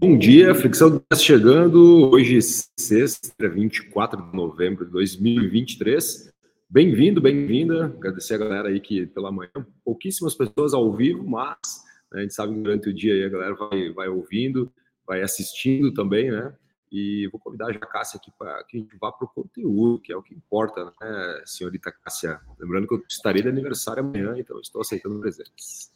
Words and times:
Bom 0.00 0.16
dia, 0.16 0.54
Fricção 0.54 1.04
chegando. 1.14 2.10
Hoje, 2.10 2.40
sexta, 2.40 3.46
24 3.46 4.30
de 4.30 4.34
novembro 4.34 4.86
de 4.86 4.92
2023. 4.92 6.32
Bem-vindo, 6.70 7.20
bem-vinda. 7.20 7.84
Agradecer 7.84 8.36
a 8.36 8.38
galera 8.38 8.68
aí 8.70 8.80
que 8.80 9.06
pela 9.08 9.30
manhã, 9.30 9.50
pouquíssimas 9.84 10.34
pessoas 10.34 10.72
ao 10.72 10.90
vivo, 10.96 11.28
mas 11.28 11.58
né, 12.10 12.20
a 12.20 12.22
gente 12.22 12.32
sabe 12.32 12.54
que 12.54 12.60
durante 12.62 12.88
o 12.88 12.94
dia 12.94 13.12
aí 13.12 13.24
a 13.24 13.28
galera 13.28 13.54
vai, 13.54 13.92
vai 13.92 14.08
ouvindo, 14.08 14.72
vai 15.06 15.20
assistindo 15.20 15.92
também, 15.92 16.30
né? 16.30 16.50
E 16.90 17.28
vou 17.30 17.38
convidar 17.38 17.70
a 17.70 17.78
Cássia 17.78 18.16
aqui 18.16 18.32
para 18.38 18.64
que 18.64 18.78
a 18.78 18.80
gente 18.80 18.96
vá 18.96 19.12
para 19.12 19.26
o 19.26 19.28
conteúdo, 19.28 20.00
que 20.00 20.10
é 20.10 20.16
o 20.16 20.22
que 20.22 20.34
importa, 20.34 20.82
né, 20.98 21.42
senhorita 21.44 21.92
Cássia? 21.92 22.40
Lembrando 22.58 22.88
que 22.88 22.94
eu 22.94 23.04
estarei 23.06 23.42
de 23.42 23.50
aniversário 23.50 24.02
amanhã, 24.02 24.34
então 24.38 24.58
estou 24.60 24.80
aceitando 24.80 25.20
presentes. 25.20 25.92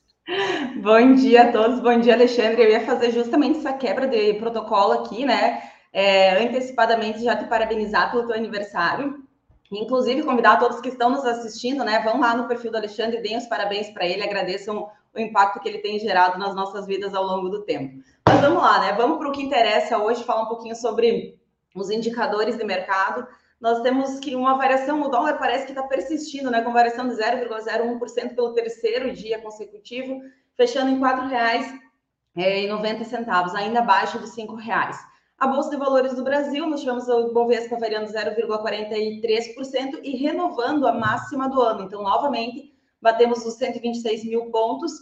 Bom 0.76 1.14
dia 1.16 1.42
a 1.42 1.52
todos, 1.52 1.80
bom 1.80 2.00
dia, 2.00 2.14
Alexandre. 2.14 2.62
Eu 2.62 2.70
ia 2.70 2.80
fazer 2.80 3.10
justamente 3.10 3.58
essa 3.58 3.74
quebra 3.74 4.08
de 4.08 4.32
protocolo 4.34 4.92
aqui, 4.92 5.26
né? 5.26 5.62
É, 5.92 6.42
antecipadamente 6.42 7.22
já 7.22 7.36
te 7.36 7.44
parabenizar 7.44 8.10
pelo 8.10 8.26
teu 8.26 8.34
aniversário. 8.34 9.22
Inclusive, 9.70 10.22
convidar 10.22 10.58
todos 10.58 10.80
que 10.80 10.88
estão 10.88 11.10
nos 11.10 11.26
assistindo, 11.26 11.84
né? 11.84 12.00
Vão 12.02 12.20
lá 12.20 12.34
no 12.34 12.48
perfil 12.48 12.70
do 12.70 12.78
Alexandre, 12.78 13.20
deem 13.20 13.36
os 13.36 13.46
parabéns 13.46 13.90
para 13.90 14.06
ele, 14.06 14.22
agradeçam 14.22 14.88
o 15.14 15.20
impacto 15.20 15.60
que 15.60 15.68
ele 15.68 15.78
tem 15.78 15.98
gerado 15.98 16.38
nas 16.38 16.54
nossas 16.54 16.86
vidas 16.86 17.14
ao 17.14 17.24
longo 17.24 17.50
do 17.50 17.62
tempo. 17.62 18.02
Mas 18.26 18.40
vamos 18.40 18.62
lá, 18.62 18.80
né? 18.80 18.92
Vamos 18.94 19.18
para 19.18 19.28
o 19.28 19.32
que 19.32 19.42
interessa 19.42 19.98
hoje, 19.98 20.24
falar 20.24 20.44
um 20.44 20.48
pouquinho 20.48 20.74
sobre 20.74 21.38
os 21.74 21.90
indicadores 21.90 22.56
de 22.56 22.64
mercado 22.64 23.26
nós 23.60 23.80
temos 23.80 24.18
que 24.18 24.34
uma 24.34 24.56
variação, 24.56 25.00
o 25.02 25.08
dólar 25.08 25.38
parece 25.38 25.64
que 25.64 25.72
está 25.72 25.82
persistindo, 25.84 26.50
né, 26.50 26.60
com 26.62 26.72
variação 26.72 27.08
de 27.08 27.14
0,01% 27.14 28.34
pelo 28.34 28.52
terceiro 28.52 29.12
dia 29.12 29.40
consecutivo, 29.40 30.20
fechando 30.56 30.90
em 30.90 30.96
R$ 30.96 31.00
4,90, 32.36 33.54
ainda 33.54 33.80
abaixo 33.80 34.18
dos 34.18 34.36
R$ 34.36 34.46
reais. 34.58 34.98
A 35.38 35.46
Bolsa 35.48 35.70
de 35.70 35.76
Valores 35.76 36.14
do 36.14 36.22
Brasil, 36.22 36.66
nós 36.66 36.80
tivemos 36.80 37.08
o 37.08 37.32
Bovespa 37.32 37.76
variando 37.76 38.06
0,43% 38.06 40.00
e 40.02 40.16
renovando 40.16 40.86
a 40.86 40.92
máxima 40.92 41.48
do 41.48 41.60
ano. 41.60 41.84
Então, 41.84 42.02
novamente, 42.02 42.72
batemos 43.00 43.44
os 43.44 43.54
126 43.54 44.24
mil 44.24 44.50
pontos 44.50 44.92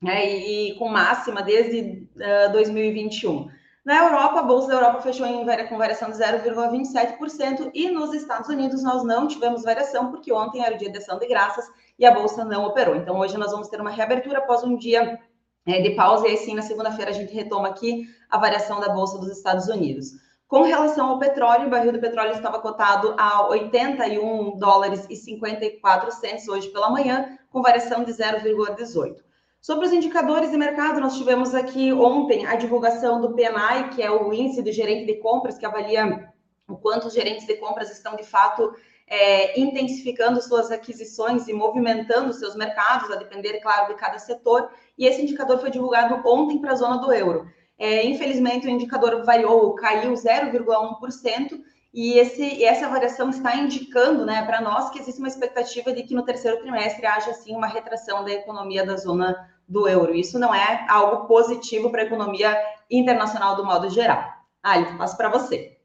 né, 0.00 0.26
e, 0.26 0.70
e, 0.70 0.78
com 0.78 0.88
máxima 0.88 1.42
desde 1.42 2.08
uh, 2.16 2.52
2021. 2.52 3.48
Na 3.88 4.04
Europa, 4.04 4.40
a 4.40 4.42
Bolsa 4.42 4.68
da 4.68 4.74
Europa 4.74 5.00
fechou 5.00 5.24
em, 5.24 5.46
com 5.66 5.78
variação 5.78 6.10
de 6.10 6.18
0,27% 6.18 7.70
e 7.72 7.90
nos 7.90 8.12
Estados 8.12 8.46
Unidos 8.50 8.82
nós 8.82 9.02
não 9.02 9.26
tivemos 9.26 9.62
variação 9.62 10.10
porque 10.10 10.30
ontem 10.30 10.62
era 10.62 10.74
o 10.74 10.78
dia 10.78 10.92
de 10.92 10.98
ação 10.98 11.18
de 11.18 11.26
graças 11.26 11.64
e 11.98 12.04
a 12.04 12.12
Bolsa 12.12 12.44
não 12.44 12.66
operou. 12.66 12.94
Então 12.94 13.18
hoje 13.18 13.38
nós 13.38 13.50
vamos 13.50 13.66
ter 13.68 13.80
uma 13.80 13.88
reabertura 13.88 14.40
após 14.40 14.62
um 14.62 14.76
dia 14.76 15.18
é, 15.64 15.80
de 15.80 15.92
pausa 15.92 16.28
e 16.28 16.32
aí 16.32 16.36
sim 16.36 16.54
na 16.54 16.60
segunda-feira 16.60 17.10
a 17.10 17.14
gente 17.14 17.32
retoma 17.32 17.68
aqui 17.68 18.06
a 18.28 18.36
variação 18.36 18.78
da 18.78 18.90
Bolsa 18.90 19.16
dos 19.16 19.30
Estados 19.30 19.68
Unidos. 19.68 20.10
Com 20.46 20.64
relação 20.64 21.08
ao 21.08 21.18
petróleo, 21.18 21.68
o 21.68 21.70
barril 21.70 21.92
do 21.92 21.98
petróleo 21.98 22.32
estava 22.32 22.58
cotado 22.58 23.14
a 23.16 23.48
81 23.48 24.58
dólares 24.58 25.06
e 25.08 25.16
54 25.16 26.12
centos 26.12 26.46
hoje 26.46 26.68
pela 26.68 26.90
manhã, 26.90 27.38
com 27.50 27.62
variação 27.62 28.04
de 28.04 28.12
0,18. 28.12 29.27
Sobre 29.68 29.84
os 29.84 29.92
indicadores 29.92 30.50
de 30.50 30.56
mercado, 30.56 30.98
nós 30.98 31.18
tivemos 31.18 31.54
aqui 31.54 31.92
ontem 31.92 32.46
a 32.46 32.56
divulgação 32.56 33.20
do 33.20 33.34
PMI, 33.34 33.90
que 33.94 34.02
é 34.02 34.10
o 34.10 34.32
índice 34.32 34.62
de 34.62 34.72
gerente 34.72 35.04
de 35.04 35.16
compras, 35.20 35.58
que 35.58 35.66
avalia 35.66 36.32
o 36.66 36.74
quanto 36.74 37.08
os 37.08 37.12
gerentes 37.12 37.46
de 37.46 37.54
compras 37.56 37.90
estão 37.90 38.16
de 38.16 38.22
fato 38.22 38.74
é, 39.06 39.60
intensificando 39.60 40.40
suas 40.40 40.70
aquisições 40.70 41.48
e 41.48 41.52
movimentando 41.52 42.32
seus 42.32 42.56
mercados, 42.56 43.10
a 43.10 43.16
depender, 43.16 43.60
claro, 43.60 43.92
de 43.92 44.00
cada 44.00 44.18
setor. 44.18 44.70
E 44.96 45.04
esse 45.04 45.20
indicador 45.20 45.58
foi 45.58 45.70
divulgado 45.70 46.18
ontem 46.26 46.58
para 46.62 46.72
a 46.72 46.76
zona 46.76 46.96
do 46.96 47.12
euro. 47.12 47.46
É, 47.78 48.06
infelizmente, 48.06 48.66
o 48.66 48.70
indicador 48.70 49.22
variou, 49.22 49.74
caiu 49.74 50.14
0,1%. 50.14 51.60
E, 51.92 52.18
esse, 52.18 52.42
e 52.42 52.64
essa 52.64 52.88
variação 52.88 53.28
está 53.28 53.54
indicando 53.54 54.24
né, 54.24 54.46
para 54.46 54.62
nós 54.62 54.88
que 54.88 54.98
existe 54.98 55.18
uma 55.18 55.28
expectativa 55.28 55.92
de 55.92 56.04
que 56.04 56.14
no 56.14 56.24
terceiro 56.24 56.58
trimestre 56.58 57.04
haja 57.04 57.32
assim 57.32 57.54
uma 57.54 57.66
retração 57.66 58.24
da 58.24 58.30
economia 58.30 58.86
da 58.86 58.96
zona 58.96 59.57
do 59.68 59.86
euro. 59.86 60.14
Isso 60.14 60.38
não 60.38 60.54
é 60.54 60.86
algo 60.88 61.26
positivo 61.26 61.90
para 61.90 62.02
a 62.02 62.06
economia 62.06 62.56
internacional 62.90 63.56
do 63.56 63.64
modo 63.64 63.90
geral. 63.90 64.24
Ali, 64.62 64.96
passo 64.96 65.16
para 65.16 65.28
você. 65.28 65.76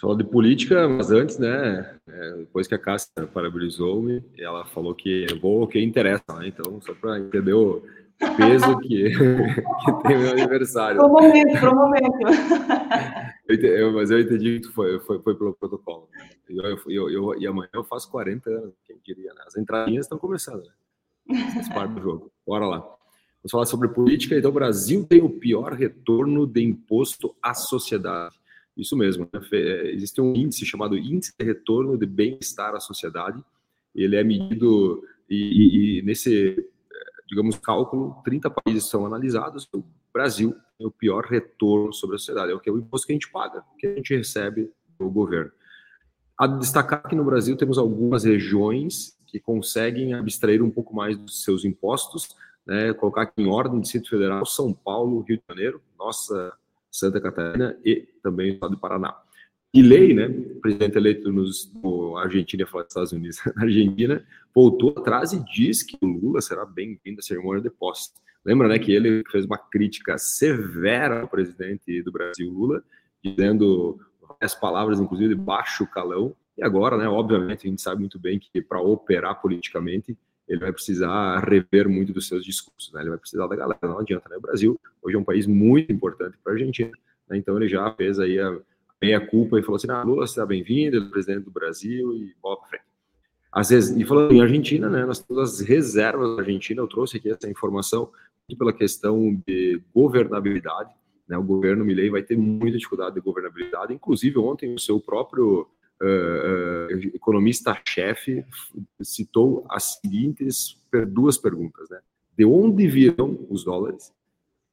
Falou 0.00 0.16
de 0.16 0.24
política, 0.24 0.88
mas 0.88 1.12
antes, 1.12 1.38
né? 1.38 1.94
É, 2.08 2.32
depois 2.38 2.66
que 2.66 2.74
a 2.74 2.78
Cássia 2.78 3.08
parabenizou-me, 3.32 4.24
ela 4.36 4.64
falou 4.64 4.96
que 4.96 5.26
vou 5.40 5.62
o 5.62 5.66
que 5.68 5.80
interessa, 5.80 6.24
né? 6.38 6.48
Então, 6.48 6.80
só 6.80 6.92
para 6.92 7.20
entender 7.20 7.52
o 7.52 7.82
peso 8.36 8.78
que, 8.82 9.10
que 9.10 10.08
tem 10.08 10.18
meu 10.18 10.32
aniversário. 10.32 10.96
Pro 10.96 11.08
momento, 11.08 11.60
pro 11.60 11.76
momento. 11.76 12.18
Eu, 13.48 13.56
eu, 13.56 13.92
mas 13.92 14.10
eu 14.10 14.20
entendi 14.20 14.60
que 14.60 14.68
foi, 14.68 14.98
foi, 15.00 15.20
foi 15.20 15.34
pelo 15.34 15.52
protocolo. 15.52 16.08
Eu, 16.48 16.78
eu, 16.86 17.10
eu, 17.10 17.34
e 17.38 17.46
amanhã 17.46 17.68
eu 17.74 17.84
faço 17.84 18.10
40 18.10 18.48
anos, 18.48 18.74
quem 18.86 18.96
diria, 19.04 19.34
né? 19.34 19.42
As 19.46 19.56
entradinhas 19.56 20.06
estão 20.06 20.16
começando, 20.16 20.62
né? 20.62 21.52
Faz 21.52 21.68
parte 21.68 21.92
do 21.94 22.00
jogo. 22.00 22.31
Bora 22.46 22.66
lá. 22.66 22.78
Vamos 22.78 23.50
falar 23.50 23.66
sobre 23.66 23.88
política. 23.88 24.36
Então, 24.36 24.50
o 24.50 24.54
Brasil 24.54 25.04
tem 25.04 25.20
o 25.20 25.30
pior 25.30 25.72
retorno 25.72 26.46
de 26.46 26.62
imposto 26.62 27.34
à 27.42 27.54
sociedade. 27.54 28.36
Isso 28.76 28.96
mesmo. 28.96 29.28
Né? 29.32 29.40
É, 29.52 29.92
existe 29.92 30.20
um 30.20 30.34
índice 30.34 30.64
chamado 30.64 30.96
Índice 30.96 31.32
de 31.38 31.44
Retorno 31.44 31.98
de 31.98 32.06
Bem-Estar 32.06 32.74
à 32.74 32.80
Sociedade. 32.80 33.42
Ele 33.94 34.16
é 34.16 34.24
medido 34.24 35.02
e, 35.28 35.36
e, 35.36 35.98
e 35.98 36.02
nesse 36.02 36.56
digamos, 37.32 37.56
cálculo, 37.56 38.20
30 38.24 38.50
países 38.50 38.90
são 38.90 39.06
analisados, 39.06 39.66
o 39.74 39.82
Brasil 40.12 40.54
tem 40.76 40.86
o 40.86 40.90
pior 40.90 41.24
retorno 41.24 41.90
sobre 41.90 42.16
a 42.16 42.18
sociedade, 42.18 42.52
é 42.52 42.54
o 42.54 42.60
que 42.60 42.68
é 42.68 42.72
o 42.72 42.78
imposto 42.78 43.06
que 43.06 43.12
a 43.14 43.16
gente 43.16 43.30
paga, 43.30 43.64
que 43.78 43.86
a 43.86 43.94
gente 43.94 44.14
recebe 44.14 44.70
do 44.98 45.08
governo. 45.08 45.50
A 46.38 46.46
destacar 46.46 47.08
que 47.08 47.16
no 47.16 47.24
Brasil 47.24 47.56
temos 47.56 47.78
algumas 47.78 48.24
regiões 48.24 49.16
que 49.32 49.40
conseguem 49.40 50.12
abstrair 50.12 50.62
um 50.62 50.70
pouco 50.70 50.94
mais 50.94 51.16
dos 51.16 51.42
seus 51.42 51.64
impostos, 51.64 52.36
né, 52.66 52.92
colocar 52.92 53.22
aqui 53.22 53.42
em 53.42 53.48
ordem 53.48 53.80
Distrito 53.80 54.10
Federal, 54.10 54.44
São 54.44 54.74
Paulo, 54.74 55.22
Rio 55.22 55.38
de 55.38 55.42
Janeiro, 55.48 55.80
nossa 55.98 56.52
Santa 56.90 57.18
Catarina 57.18 57.76
e 57.82 58.06
também 58.22 58.50
o 58.50 58.54
estado 58.54 58.72
do 58.72 58.78
Paraná. 58.78 59.16
Milley, 59.74 60.12
né, 60.12 60.28
presidente 60.60 60.98
eleito 60.98 61.32
nos, 61.32 61.72
no 61.82 62.18
Argentina, 62.18 62.66
falar 62.66 62.84
dos 62.84 62.92
Estados 62.92 63.12
Unidos, 63.12 63.38
na 63.56 63.62
Argentina, 63.62 64.22
voltou 64.54 64.90
atrás 64.90 65.32
e 65.32 65.42
diz 65.46 65.82
que 65.82 65.96
o 66.02 66.06
Lula 66.06 66.42
será 66.42 66.66
bem-vindo 66.66 67.20
à 67.20 67.22
cerimônia 67.22 67.62
de 67.62 67.70
posse. 67.70 68.10
Lembra, 68.44 68.68
né, 68.68 68.78
que 68.78 68.92
ele 68.92 69.22
fez 69.30 69.46
uma 69.46 69.56
crítica 69.56 70.18
severa 70.18 71.22
ao 71.22 71.28
presidente 71.28 72.02
do 72.02 72.12
Brasil, 72.12 72.52
Lula, 72.52 72.84
dizendo 73.24 73.98
as 74.40 74.54
palavras, 74.54 75.00
inclusive, 75.00 75.34
de 75.34 75.40
baixo 75.40 75.86
calão. 75.86 76.36
E 76.56 76.62
agora, 76.62 76.96
né, 76.96 77.08
obviamente, 77.08 77.66
a 77.66 77.70
gente 77.70 77.80
sabe 77.80 78.00
muito 78.00 78.18
bem 78.18 78.38
que 78.38 78.60
para 78.60 78.80
operar 78.80 79.40
politicamente, 79.40 80.16
ele 80.48 80.60
vai 80.60 80.72
precisar 80.72 81.38
rever 81.40 81.88
muito 81.88 82.12
dos 82.12 82.28
seus 82.28 82.44
discursos, 82.44 82.92
né? 82.92 83.00
Ele 83.00 83.10
vai 83.10 83.18
precisar 83.18 83.46
da 83.46 83.56
galera, 83.56 83.78
não 83.82 83.98
adianta, 83.98 84.28
né? 84.28 84.36
O 84.36 84.40
Brasil 84.40 84.78
hoje 85.02 85.16
é 85.16 85.18
um 85.18 85.24
país 85.24 85.46
muito 85.46 85.90
importante 85.92 86.36
para 86.42 86.52
a 86.52 86.56
Argentina, 86.56 86.90
né? 87.28 87.38
então 87.38 87.56
ele 87.56 87.68
já 87.68 87.90
fez 87.94 88.18
aí 88.18 88.38
a 88.38 88.58
meia 89.00 89.20
culpa 89.20 89.58
e 89.58 89.62
falou 89.62 89.76
assim: 89.76 89.90
ah, 89.90 90.02
Lula, 90.02 90.26
seja 90.26 90.44
bem-vindo, 90.44 90.96
ele 90.96 91.06
é 91.06 91.08
presidente 91.08 91.44
do 91.44 91.50
Brasil 91.50 92.12
e 92.14 92.34
bola 92.42 92.58
para 92.58 92.68
frente. 92.68 92.84
Às 93.50 93.68
vezes, 93.68 93.96
e 93.96 94.04
falando 94.04 94.32
em 94.32 94.40
Argentina, 94.40 94.88
né, 94.88 95.04
nós 95.04 95.20
temos 95.20 95.42
as 95.42 95.60
reservas 95.60 96.36
da 96.36 96.42
Argentina, 96.42 96.80
eu 96.80 96.88
trouxe 96.88 97.18
aqui 97.18 97.30
essa 97.30 97.50
informação 97.50 98.10
pela 98.58 98.72
questão 98.72 99.40
de 99.46 99.80
governabilidade, 99.94 100.90
né, 101.26 101.38
o 101.38 101.42
governo 101.42 101.84
Milei 101.84 102.10
vai 102.10 102.22
ter 102.22 102.36
muita 102.36 102.76
dificuldade 102.76 103.14
de 103.14 103.20
governabilidade, 103.20 103.94
inclusive 103.94 104.38
ontem 104.38 104.74
o 104.74 104.78
seu 104.78 105.00
próprio 105.00 105.66
uh, 106.02 106.92
economista-chefe 107.14 108.44
citou 109.00 109.64
as 109.70 110.00
seguintes 110.00 110.76
duas 111.08 111.38
perguntas, 111.38 111.88
né, 111.88 112.00
de 112.36 112.44
onde 112.44 112.86
virão 112.86 113.38
os 113.48 113.64
dólares 113.64 114.12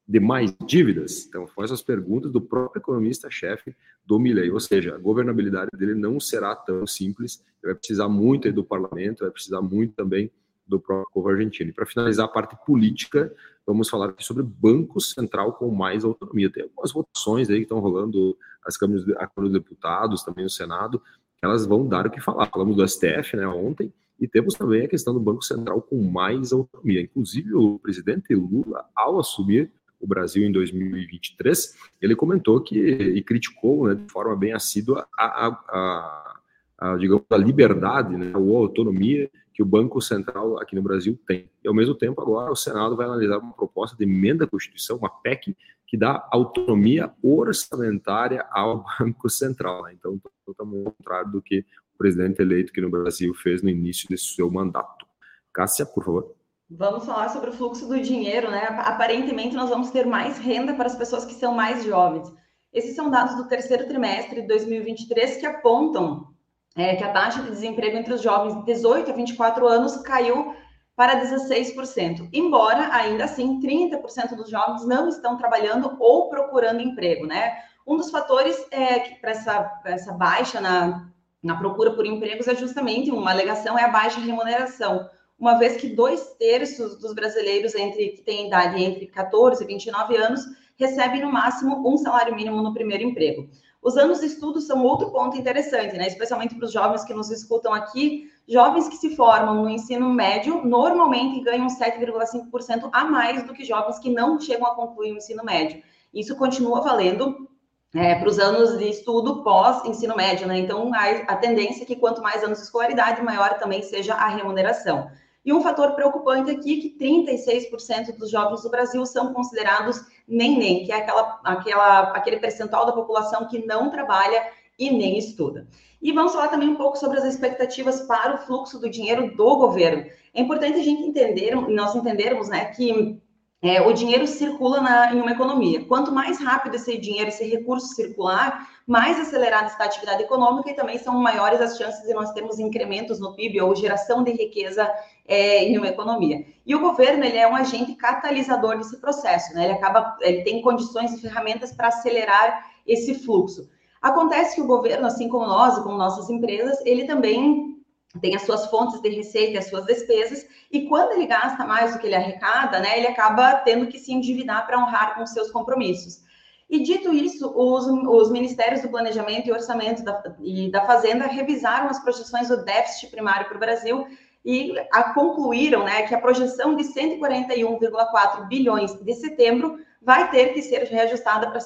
de 0.06 0.18
mais 0.18 0.52
dívidas? 0.66 1.26
Então, 1.26 1.46
foram 1.46 1.66
essas 1.66 1.82
perguntas 1.82 2.32
do 2.32 2.40
próprio 2.40 2.80
economista-chefe 2.80 3.74
do 4.04 4.18
Milley, 4.18 4.50
ou 4.50 4.60
seja, 4.60 4.94
a 4.94 4.98
governabilidade 4.98 5.70
dele 5.76 5.94
não 5.94 6.18
será 6.18 6.56
tão 6.56 6.86
simples, 6.86 7.42
ele 7.62 7.72
vai 7.72 7.74
precisar 7.74 8.08
muito 8.08 8.52
do 8.52 8.64
parlamento, 8.64 9.20
vai 9.20 9.30
precisar 9.30 9.60
muito 9.60 9.94
também 9.94 10.30
do 10.66 10.78
próprio 10.80 11.12
povo 11.12 11.28
argentino. 11.28 11.70
E 11.70 11.72
para 11.72 11.84
finalizar 11.84 12.26
a 12.26 12.28
parte 12.28 12.56
política, 12.64 13.32
vamos 13.66 13.88
falar 13.88 14.10
aqui 14.10 14.24
sobre 14.24 14.42
Banco 14.42 15.00
Central 15.00 15.52
com 15.54 15.68
mais 15.70 16.04
autonomia. 16.04 16.50
Tem 16.50 16.62
algumas 16.62 16.92
votações 16.92 17.50
aí 17.50 17.56
que 17.56 17.62
estão 17.62 17.80
rolando, 17.80 18.38
as 18.64 18.76
câmaras 18.76 19.02
a 19.10 19.26
Câmara 19.26 19.50
dos 19.50 19.52
Deputados, 19.52 20.22
também 20.22 20.44
o 20.44 20.50
Senado, 20.50 21.02
elas 21.42 21.66
vão 21.66 21.86
dar 21.86 22.06
o 22.06 22.10
que 22.10 22.20
falar. 22.20 22.46
Falamos 22.46 22.76
do 22.76 22.86
STF 22.86 23.36
né, 23.36 23.46
ontem, 23.46 23.92
e 24.18 24.28
temos 24.28 24.54
também 24.54 24.84
a 24.84 24.88
questão 24.88 25.14
do 25.14 25.20
Banco 25.20 25.42
Central 25.42 25.80
com 25.80 26.02
mais 26.02 26.52
autonomia. 26.52 27.00
Inclusive, 27.00 27.54
o 27.54 27.78
presidente 27.78 28.34
Lula, 28.34 28.84
ao 28.94 29.18
assumir, 29.18 29.70
o 29.98 30.06
Brasil 30.06 30.44
em 30.44 30.52
2023, 30.52 31.76
ele 32.00 32.16
comentou 32.16 32.60
que 32.60 32.78
e 32.78 33.22
criticou 33.22 33.88
né, 33.88 33.94
de 33.94 34.10
forma 34.10 34.34
bem 34.34 34.52
assídua 34.52 35.06
a, 35.16 35.24
a, 35.24 35.48
a, 35.68 36.40
a, 36.78 36.96
digamos, 36.96 37.24
a 37.28 37.36
liberdade 37.36 38.16
né, 38.16 38.32
ou 38.34 38.56
a 38.56 38.60
autonomia 38.60 39.30
que 39.52 39.62
o 39.62 39.66
Banco 39.66 40.00
Central 40.00 40.58
aqui 40.58 40.74
no 40.74 40.82
Brasil 40.82 41.18
tem. 41.26 41.50
E, 41.62 41.68
ao 41.68 41.74
mesmo 41.74 41.94
tempo, 41.94 42.20
agora 42.20 42.50
o 42.50 42.56
Senado 42.56 42.96
vai 42.96 43.06
analisar 43.06 43.38
uma 43.38 43.52
proposta 43.52 43.96
de 43.96 44.04
emenda 44.04 44.44
à 44.44 44.46
Constituição, 44.46 44.96
uma 44.96 45.10
PEC, 45.10 45.54
que 45.90 45.96
dá 45.96 46.24
autonomia 46.30 47.12
orçamentária 47.20 48.46
ao 48.52 48.84
Banco 49.00 49.28
Central. 49.28 49.82
Né? 49.82 49.94
Então, 49.98 50.20
totalmente 50.46 50.84
contrário 50.84 51.32
do 51.32 51.42
que 51.42 51.66
o 51.92 51.98
presidente 51.98 52.40
eleito 52.40 52.70
aqui 52.70 52.80
no 52.80 52.88
Brasil 52.88 53.34
fez 53.34 53.60
no 53.60 53.68
início 53.68 54.08
de 54.08 54.16
seu 54.16 54.48
mandato. 54.48 55.04
Cássia, 55.52 55.84
por 55.84 56.04
favor. 56.04 56.36
Vamos 56.70 57.04
falar 57.04 57.28
sobre 57.30 57.50
o 57.50 57.52
fluxo 57.52 57.88
do 57.88 58.00
dinheiro, 58.00 58.48
né? 58.48 58.66
Aparentemente, 58.78 59.56
nós 59.56 59.68
vamos 59.68 59.90
ter 59.90 60.06
mais 60.06 60.38
renda 60.38 60.74
para 60.74 60.86
as 60.86 60.94
pessoas 60.94 61.24
que 61.24 61.34
são 61.34 61.52
mais 61.52 61.84
jovens. 61.84 62.32
Esses 62.72 62.94
são 62.94 63.10
dados 63.10 63.34
do 63.34 63.48
terceiro 63.48 63.88
trimestre 63.88 64.42
de 64.42 64.46
2023 64.46 65.38
que 65.38 65.46
apontam 65.46 66.28
é, 66.76 66.94
que 66.94 67.02
a 67.02 67.12
taxa 67.12 67.42
de 67.42 67.50
desemprego 67.50 67.96
entre 67.96 68.14
os 68.14 68.22
jovens 68.22 68.54
de 68.54 68.64
18 68.64 69.10
a 69.10 69.14
24 69.14 69.66
anos 69.66 69.96
caiu 69.96 70.54
para 71.00 71.18
16%, 71.18 72.28
embora 72.30 72.94
ainda 72.94 73.24
assim 73.24 73.58
30% 73.58 74.36
dos 74.36 74.50
jovens 74.50 74.84
não 74.84 75.08
estão 75.08 75.34
trabalhando 75.38 75.96
ou 75.98 76.28
procurando 76.28 76.82
emprego, 76.82 77.26
né? 77.26 77.56
Um 77.86 77.96
dos 77.96 78.10
fatores 78.10 78.54
é, 78.70 78.98
para 79.14 79.30
essa, 79.30 79.80
essa 79.86 80.12
baixa 80.12 80.60
na, 80.60 81.08
na 81.42 81.56
procura 81.56 81.92
por 81.92 82.04
empregos 82.04 82.46
é 82.48 82.54
justamente 82.54 83.10
uma 83.10 83.30
alegação 83.30 83.78
é 83.78 83.84
a 83.84 83.88
baixa 83.88 84.20
remuneração, 84.20 85.08
uma 85.38 85.54
vez 85.54 85.78
que 85.78 85.88
dois 85.88 86.34
terços 86.38 86.98
dos 86.98 87.14
brasileiros 87.14 87.74
entre 87.74 88.08
que 88.10 88.20
têm 88.20 88.48
idade 88.48 88.84
entre 88.84 89.06
14 89.06 89.64
e 89.64 89.66
29 89.66 90.18
anos 90.18 90.42
recebem 90.76 91.22
no 91.22 91.32
máximo 91.32 91.82
um 91.88 91.96
salário 91.96 92.36
mínimo 92.36 92.60
no 92.60 92.74
primeiro 92.74 93.04
emprego. 93.04 93.48
Os 93.82 93.96
anos 93.96 94.20
de 94.20 94.26
estudo 94.26 94.60
são 94.60 94.84
outro 94.84 95.10
ponto 95.10 95.38
interessante, 95.38 95.96
né? 95.96 96.06
Especialmente 96.06 96.54
para 96.54 96.66
os 96.66 96.72
jovens 96.72 97.02
que 97.02 97.14
nos 97.14 97.30
escutam 97.30 97.72
aqui. 97.72 98.30
Jovens 98.46 98.88
que 98.88 98.96
se 98.96 99.16
formam 99.16 99.62
no 99.62 99.70
ensino 99.70 100.12
médio 100.12 100.62
normalmente 100.64 101.40
ganham 101.40 101.66
7,5% 101.66 102.90
a 102.92 103.04
mais 103.04 103.42
do 103.44 103.54
que 103.54 103.64
jovens 103.64 103.98
que 103.98 104.10
não 104.10 104.38
chegam 104.38 104.66
a 104.66 104.74
concluir 104.74 105.12
o 105.12 105.16
ensino 105.16 105.42
médio. 105.42 105.82
Isso 106.12 106.36
continua 106.36 106.82
valendo 106.82 107.48
é, 107.94 108.14
para 108.14 108.28
os 108.28 108.38
anos 108.38 108.76
de 108.78 108.88
estudo 108.88 109.42
pós-ensino 109.42 110.14
médio, 110.14 110.46
né? 110.46 110.58
Então, 110.58 110.92
a, 110.94 111.32
a 111.32 111.36
tendência 111.36 111.82
é 111.82 111.86
que 111.86 111.96
quanto 111.96 112.20
mais 112.20 112.44
anos 112.44 112.58
de 112.58 112.64
escolaridade, 112.64 113.22
maior 113.22 113.58
também 113.58 113.82
seja 113.82 114.14
a 114.14 114.28
remuneração. 114.28 115.10
E 115.44 115.52
um 115.52 115.62
fator 115.62 115.92
preocupante 115.92 116.50
aqui 116.50 116.78
é 116.78 116.82
que 116.82 116.98
36% 116.98 118.16
dos 118.16 118.30
jovens 118.30 118.62
do 118.62 118.70
Brasil 118.70 119.04
são 119.06 119.32
considerados 119.32 120.00
nem-nem, 120.30 120.84
que 120.84 120.92
é 120.92 120.96
aquela, 120.96 121.40
aquela, 121.44 122.00
aquele 122.12 122.38
percentual 122.38 122.86
da 122.86 122.92
população 122.92 123.48
que 123.48 123.66
não 123.66 123.90
trabalha 123.90 124.50
e 124.78 124.90
nem 124.90 125.18
estuda. 125.18 125.66
E 126.00 126.12
vamos 126.12 126.32
falar 126.32 126.48
também 126.48 126.68
um 126.68 126.76
pouco 126.76 126.96
sobre 126.96 127.18
as 127.18 127.24
expectativas 127.24 128.02
para 128.02 128.36
o 128.36 128.38
fluxo 128.38 128.78
do 128.78 128.88
dinheiro 128.88 129.34
do 129.36 129.56
governo. 129.56 130.06
É 130.32 130.40
importante 130.40 130.78
a 130.78 130.82
gente 130.82 131.02
entender, 131.02 131.54
nós 131.54 131.94
entendermos, 131.94 132.48
né, 132.48 132.66
que 132.66 133.20
é, 133.62 133.82
o 133.82 133.92
dinheiro 133.92 134.26
circula 134.26 134.80
na, 134.80 135.12
em 135.12 135.20
uma 135.20 135.32
economia. 135.32 135.84
Quanto 135.84 136.10
mais 136.10 136.40
rápido 136.40 136.76
esse 136.76 136.96
dinheiro, 136.96 137.28
esse 137.28 137.44
recurso 137.44 137.88
circular, 137.88 138.66
mais 138.86 139.20
acelerada 139.20 139.66
está 139.66 139.84
a 139.84 139.86
atividade 139.86 140.22
econômica 140.22 140.70
e 140.70 140.74
também 140.74 140.96
são 140.98 141.14
maiores 141.18 141.60
as 141.60 141.76
chances 141.76 142.06
de 142.06 142.14
nós 142.14 142.32
termos 142.32 142.58
incrementos 142.58 143.20
no 143.20 143.34
PIB 143.34 143.60
ou 143.60 143.76
geração 143.76 144.24
de 144.24 144.32
riqueza 144.32 144.90
é, 145.30 145.62
em 145.62 145.78
uma 145.78 145.86
economia. 145.86 146.44
E 146.66 146.74
o 146.74 146.80
governo 146.80 147.24
ele 147.24 147.38
é 147.38 147.46
um 147.46 147.54
agente 147.54 147.94
catalisador 147.94 148.76
desse 148.76 148.96
processo, 149.00 149.54
né? 149.54 149.64
Ele 149.64 149.74
acaba, 149.74 150.16
ele 150.20 150.42
tem 150.42 150.60
condições 150.60 151.12
e 151.14 151.20
ferramentas 151.20 151.72
para 151.72 151.86
acelerar 151.86 152.68
esse 152.84 153.14
fluxo. 153.14 153.70
Acontece 154.02 154.56
que 154.56 154.60
o 154.60 154.66
governo, 154.66 155.06
assim 155.06 155.28
como 155.28 155.46
nós 155.46 155.78
e 155.78 155.82
como 155.84 155.96
nossas 155.96 156.28
empresas, 156.28 156.84
ele 156.84 157.04
também 157.04 157.76
tem 158.20 158.34
as 158.34 158.42
suas 158.42 158.66
fontes 158.66 159.00
de 159.00 159.08
receita, 159.08 159.60
as 159.60 159.68
suas 159.68 159.86
despesas, 159.86 160.44
e 160.68 160.88
quando 160.88 161.12
ele 161.12 161.26
gasta 161.26 161.64
mais 161.64 161.92
do 161.92 162.00
que 162.00 162.08
ele 162.08 162.16
arrecada, 162.16 162.80
né, 162.80 162.98
ele 162.98 163.06
acaba 163.06 163.54
tendo 163.58 163.86
que 163.86 164.00
se 164.00 164.12
endividar 164.12 164.66
para 164.66 164.78
honrar 164.78 165.14
com 165.14 165.24
seus 165.26 165.48
compromissos. 165.52 166.24
E 166.68 166.82
dito 166.82 167.12
isso, 167.12 167.52
os, 167.54 167.86
os 167.86 168.32
ministérios 168.32 168.82
do 168.82 168.88
Planejamento 168.88 169.46
e 169.46 169.52
Orçamento 169.52 170.02
da, 170.02 170.20
e 170.40 170.68
da 170.72 170.84
Fazenda 170.86 171.26
revisaram 171.26 171.88
as 171.88 172.00
projeções 172.00 172.48
do 172.48 172.64
déficit 172.64 173.12
primário 173.12 173.46
para 173.46 173.56
o 173.56 173.60
Brasil 173.60 174.06
e 174.44 174.74
concluíram 175.14 175.84
né, 175.84 176.02
que 176.02 176.14
a 176.14 176.20
projeção 176.20 176.74
de 176.74 176.84
141,4 176.84 178.48
bilhões 178.48 178.94
de 178.94 179.14
setembro 179.14 179.78
vai 180.00 180.30
ter 180.30 180.54
que 180.54 180.62
ser 180.62 180.84
reajustada 180.84 181.50
para 181.50 181.60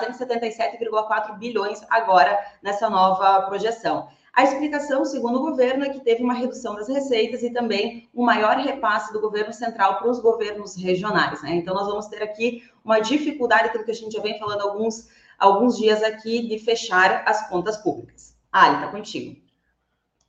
177,4 0.00 1.38
bilhões 1.38 1.80
agora 1.90 2.38
nessa 2.62 2.88
nova 2.88 3.42
projeção. 3.42 4.08
A 4.32 4.44
explicação, 4.44 5.04
segundo 5.04 5.38
o 5.38 5.50
governo, 5.50 5.84
é 5.84 5.88
que 5.88 6.00
teve 6.00 6.22
uma 6.22 6.34
redução 6.34 6.74
das 6.74 6.88
receitas 6.88 7.42
e 7.42 7.50
também 7.50 8.08
um 8.14 8.22
maior 8.22 8.58
repasse 8.58 9.10
do 9.10 9.20
governo 9.20 9.52
central 9.52 9.98
para 9.98 10.10
os 10.10 10.20
governos 10.20 10.76
regionais. 10.76 11.42
Né? 11.42 11.54
Então, 11.54 11.74
nós 11.74 11.86
vamos 11.86 12.06
ter 12.08 12.22
aqui 12.22 12.62
uma 12.84 13.00
dificuldade, 13.00 13.68
aquilo 13.68 13.84
que 13.84 13.90
a 13.90 13.94
gente 13.94 14.12
já 14.12 14.20
vem 14.20 14.38
falando 14.38 14.60
alguns, 14.60 15.08
alguns 15.38 15.78
dias 15.78 16.02
aqui, 16.02 16.46
de 16.46 16.58
fechar 16.58 17.22
as 17.26 17.48
contas 17.48 17.78
públicas. 17.78 18.36
Ali, 18.52 18.74
está 18.74 18.88
contigo. 18.88 19.45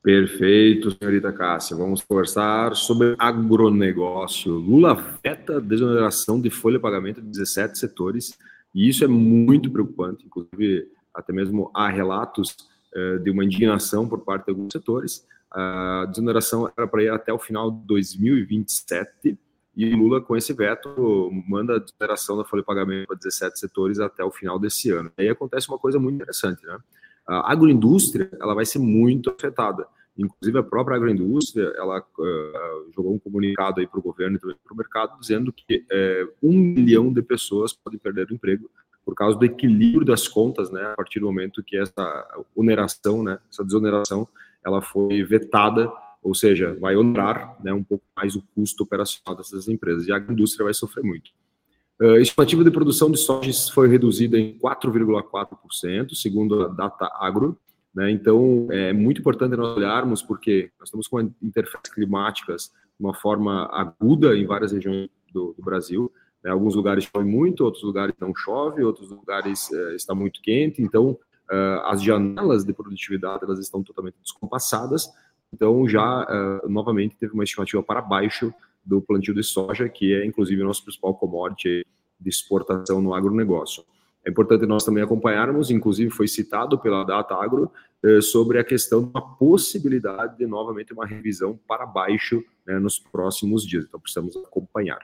Perfeito, 0.07 0.89
senhorita 0.89 1.33
Cássia. 1.33 1.75
Vamos 1.75 2.01
conversar 2.01 2.77
sobre 2.77 3.13
agronegócio. 3.19 4.54
Lula 4.54 4.95
veta 5.21 5.59
desoneração 5.59 6.39
de 6.39 6.50
folha 6.50 6.77
de 6.77 6.81
pagamento 6.81 7.21
de 7.21 7.27
17 7.27 7.77
setores, 7.77 8.39
e 8.74 8.88
isso 8.88 9.04
é 9.04 9.07
muito 9.07 9.69
preocupante. 9.69 10.25
Inclusive, 10.25 10.89
até 11.13 11.33
mesmo 11.33 11.69
há 11.75 11.89
relatos 11.89 12.56
eh, 12.95 13.18
de 13.18 13.30
uma 13.30 13.44
indignação 13.44 14.07
por 14.07 14.19
parte 14.19 14.45
de 14.45 14.51
alguns 14.51 14.71
setores. 14.71 15.27
A 15.51 16.06
desoneração 16.07 16.71
era 16.77 16.88
para 16.88 17.03
ir 17.03 17.10
até 17.10 17.33
o 17.33 17.38
final 17.38 17.69
de 17.69 17.86
2027 17.86 19.38
e 19.75 19.94
Lula, 19.94 20.21
com 20.21 20.38
esse 20.38 20.53
veto, 20.53 21.30
manda 21.45 21.75
a 21.75 21.80
desoneração 21.80 22.38
da 22.38 22.45
folha 22.45 22.62
de 22.62 22.65
pagamento 22.65 23.07
para 23.07 23.18
17 23.18 23.60
setores 23.60 24.00
até 24.00 24.24
o 24.24 24.31
final 24.31 24.57
desse 24.57 24.89
ano. 24.89 25.12
Aí 25.18 25.27
acontece 25.27 25.68
uma 25.68 25.77
coisa 25.77 26.00
muito 26.00 26.15
interessante, 26.15 26.65
né? 26.65 26.77
A 27.27 27.51
agroindústria 27.51 28.30
ela 28.39 28.56
vai 28.56 28.65
ser 28.65 28.80
muito 28.80 29.30
afetada. 29.30 29.86
Inclusive, 30.17 30.57
a 30.57 30.63
própria 30.63 30.95
agroindústria 30.95 31.71
ela 31.75 31.99
uh, 31.99 32.91
jogou 32.95 33.13
um 33.13 33.19
comunicado 33.19 33.79
aí 33.79 33.87
para 33.87 33.99
o 33.99 34.03
governo 34.03 34.37
e 34.37 34.39
para 34.39 34.73
o 34.73 34.77
mercado 34.77 35.19
dizendo 35.19 35.53
que 35.53 35.77
uh, 35.91 36.33
um 36.41 36.53
milhão 36.53 37.13
de 37.13 37.21
pessoas 37.21 37.71
podem 37.73 37.99
perder 37.99 38.29
o 38.31 38.33
emprego 38.33 38.69
por 39.05 39.15
causa 39.15 39.38
do 39.38 39.45
equilíbrio 39.45 40.05
das 40.05 40.27
contas, 40.27 40.69
né, 40.69 40.83
a 40.83 40.95
partir 40.95 41.21
do 41.21 41.27
momento 41.27 41.63
que 41.63 41.77
essa 41.77 42.43
oneração, 42.53 43.24
né, 43.24 43.39
essa 43.50 43.63
desoneração, 43.63 44.27
ela 44.65 44.81
foi 44.81 45.24
vetada, 45.24 45.89
ou 46.21 46.36
seja, 46.36 46.75
vai 46.77 46.97
onerar 46.97 47.55
né, 47.63 47.71
um 47.71 47.83
pouco 47.83 48.03
mais 48.17 48.36
o 48.36 48.43
custo 48.53 48.83
operacional 48.83 49.33
dessas 49.33 49.69
empresas, 49.69 50.05
e 50.07 50.12
a 50.12 50.17
indústria 50.17 50.65
vai 50.65 50.74
sofrer 50.74 51.05
muito. 51.05 51.31
Uh, 52.01 52.15
a 52.15 52.19
estimativa 52.19 52.65
de 52.65 52.69
produção 52.69 53.09
de 53.09 53.17
soja 53.17 53.50
foi 53.74 53.88
reduzida 53.88 54.38
em 54.38 54.59
4,4%, 54.59 56.13
segundo 56.13 56.65
a 56.65 56.67
Data 56.67 57.09
Agro, 57.17 57.57
né, 57.94 58.12
então 58.12 58.67
é 58.72 58.94
muito 58.94 59.22
importante 59.22 59.56
nós 59.56 59.75
olharmos, 59.75 60.22
porque 60.22 60.72
nós 60.79 60.88
estamos 60.88 61.08
com 61.08 61.20
interferências 61.41 61.94
climáticas 61.94 62.72
de 63.00 63.06
uma 63.06 63.13
forma 63.13 63.65
aguda 63.72 64.36
em 64.36 64.46
várias 64.46 64.72
regiões 64.72 65.10
do, 65.34 65.53
do 65.53 65.63
Brasil, 65.63 66.12
né? 66.44 66.51
Alguns 66.51 66.75
lugares 66.75 67.03
chove 67.03 67.27
muito, 67.27 67.63
outros 67.63 67.84
lugares 67.84 68.15
não 68.20 68.34
chove, 68.36 68.84
outros 68.84 69.10
lugares 69.10 69.72
é, 69.72 69.96
está 69.96 70.15
muito 70.15 70.41
quente. 70.41 70.82
Então, 70.82 71.12
uh, 71.12 71.82
as 71.86 72.01
janelas 72.01 72.63
de 72.63 72.74
produtividade 72.74 73.44
elas 73.44 73.60
estão 73.60 73.84
totalmente 73.84 74.15
descompassadas. 74.22 75.10
Então, 75.53 75.88
já 75.88 76.24
uh, 76.24 76.70
novamente 76.70 77.17
teve 77.17 77.34
uma 77.34 77.44
estimativa 77.44 77.82
para 77.84 78.01
baixo 78.01 78.53
do 78.86 79.01
plantio 79.01 79.34
de 79.34 79.44
soja, 79.44 79.89
que 79.89 80.13
é 80.13 80.25
inclusive 80.25 80.62
o 80.62 80.65
nosso 80.65 80.84
principal 80.84 81.13
commodity 81.15 81.86
de 82.20 82.29
exportação 82.29 83.01
no 83.01 83.13
agronegócio. 83.13 83.84
É 84.27 84.29
importante 84.29 84.65
nós 84.65 84.84
também 84.84 85.01
acompanharmos, 85.01 85.72
inclusive 85.72 86.12
foi 86.12 86.27
citado 86.27 86.77
pela 86.77 87.05
Data 87.05 87.34
Agro, 87.34 87.72
sobre 88.22 88.60
a 88.60 88.63
questão 88.63 89.10
da 89.10 89.22
possibilidade 89.22 90.38
de 90.38 90.46
novamente 90.46 90.91
uma 90.91 91.05
revisão 91.05 91.57
para 91.65 91.86
baixo 91.86 92.43
né, 92.65 92.77
nos 92.77 93.00
próximos 93.00 93.65
dias. 93.65 93.86
Então 93.86 94.00
precisamos 94.00 94.36
acompanhar. 94.36 95.00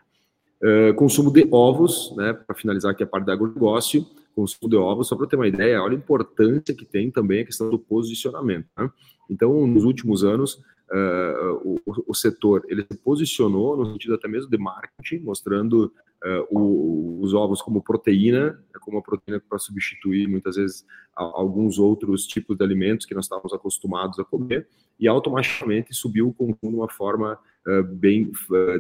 Uh, 0.62 0.94
consumo 0.96 1.32
de 1.32 1.48
ovos, 1.52 2.14
né, 2.18 2.34
para 2.34 2.54
finalizar 2.54 2.92
aqui 2.92 3.02
a 3.02 3.08
parte 3.08 3.26
do 3.26 3.32
agronegócio, 3.32 4.06
consumo 4.36 4.70
de 4.70 4.76
ovos, 4.76 5.08
só 5.08 5.16
para 5.16 5.28
ter 5.28 5.38
uma 5.38 5.48
ideia, 5.48 5.82
olha 5.82 5.96
a 5.96 5.98
importância 5.98 6.76
que 6.76 6.86
tem 6.86 7.10
também 7.10 7.42
a 7.42 7.46
questão 7.46 7.70
do 7.70 7.80
posicionamento. 7.80 8.68
Né? 8.78 8.90
Então, 9.30 9.66
nos 9.66 9.86
últimos 9.86 10.24
anos, 10.24 10.62
uh, 10.92 11.80
o, 11.86 12.04
o, 12.08 12.14
setor 12.14 12.64
ele 12.68 12.86
se 12.90 12.98
posicionou 12.98 13.78
no 13.78 13.92
sentido 13.92 14.16
até 14.16 14.28
mesmo 14.28 14.50
de 14.50 14.58
marketing, 14.58 15.24
mostrando 15.24 15.94
uh, 16.24 16.48
o, 16.50 17.20
os 17.22 17.34
ovos 17.34 17.62
como 17.62 17.82
proteína, 17.82 18.52
né, 18.52 18.80
como 18.82 18.98
uma 18.98 19.04
proteína 19.04 19.42
para 19.48 19.58
substituir 19.60 20.28
muitas 20.28 20.56
vezes 20.56 20.86
alguns 21.16 21.78
outros 21.78 22.26
tipos 22.26 22.58
de 22.58 22.64
alimentos 22.64 23.06
que 23.06 23.14
nós 23.14 23.26
estávamos 23.26 23.54
acostumados 23.54 24.20
a 24.20 24.24
comer, 24.24 24.68
e 25.00 25.08
automaticamente 25.08 25.94
subiu 25.94 26.30
o 26.30 26.34
consumo 26.34 26.72
de 26.72 26.76
uma 26.76 26.90
forma 26.90 27.40
uh, 27.68 27.84
bem, 27.84 28.32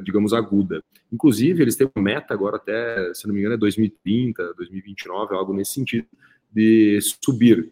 digamos, 0.04 0.34
aguda. 0.34 0.84
Inclusive, 1.12 1.62
eles 1.62 1.76
têm 1.76 1.90
uma 1.96 2.04
meta 2.04 2.34
agora 2.34 2.58
até, 2.58 3.14
se 3.14 3.28
não 3.28 3.34
me 3.34 3.40
engano, 3.40 3.56
é 3.56 3.58
2030, 3.58 4.54
2029, 4.56 5.36
algo 5.36 5.54
nesse 5.54 5.74
sentido, 5.74 6.08
de 6.54 7.00
subir. 7.02 7.72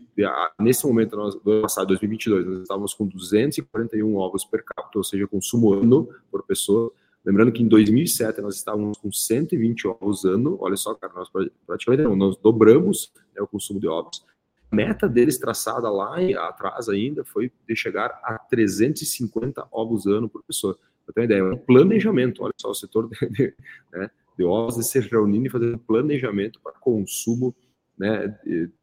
Nesse 0.60 0.86
momento, 0.86 1.16
nós, 1.16 1.36
do 1.36 1.62
passado, 1.62 1.90
2022, 1.90 2.46
nós 2.46 2.62
estávamos 2.64 2.94
com 2.94 3.08
241 3.08 4.16
ovos 4.16 4.44
per 4.44 4.64
capita, 4.64 4.98
ou 4.98 5.04
seja, 5.04 5.28
consumo 5.28 5.74
ano 5.74 6.10
por 6.32 6.44
pessoa. 6.44 6.92
Lembrando 7.24 7.52
que 7.52 7.62
em 7.62 7.68
2007 7.68 8.42
nós 8.42 8.56
estávamos 8.56 8.98
com 8.98 9.12
120 9.12 9.88
ovos 9.88 10.26
ano. 10.26 10.58
Olha 10.60 10.76
só, 10.76 10.96
cara, 10.96 11.14
nós 11.14 11.30
praticamente 11.68 12.04
não, 12.04 12.16
nós 12.16 12.36
dobramos 12.38 13.12
né, 13.36 13.42
o 13.42 13.48
consumo 13.48 13.80
de 13.80 13.88
ovos. 13.88 14.26
A 14.72 14.76
meta 14.76 15.08
deles 15.08 15.38
traçada 15.38 15.90
lá 15.90 16.18
atrás 16.48 16.90
ainda 16.90 17.24
foi 17.24 17.52
de 17.68 17.76
chegar 17.76 18.20
a 18.24 18.40
350 18.50 19.68
ovos 19.72 20.08
ano 20.08 20.28
por 20.28 20.42
pessoa. 20.44 20.78
Para 21.06 21.14
ter 21.14 21.22
uma 21.22 21.26
ideia, 21.26 21.40
é 21.40 21.44
um 21.44 21.58
planejamento. 21.58 22.44
Olha 22.44 22.54
só, 22.58 22.72
o 22.72 22.76
setor 22.76 23.08
de, 23.10 23.30
de, 23.30 23.54
né, 23.92 24.10
de 24.38 24.44
ovos 24.44 24.78
de 24.78 24.84
se 24.84 25.00
reunindo 25.00 25.46
e 25.48 25.50
fazer 25.50 25.76
um 25.76 25.78
planejamento 25.78 26.60
para 26.62 26.74
consumo 26.80 27.56
né, 27.98 28.28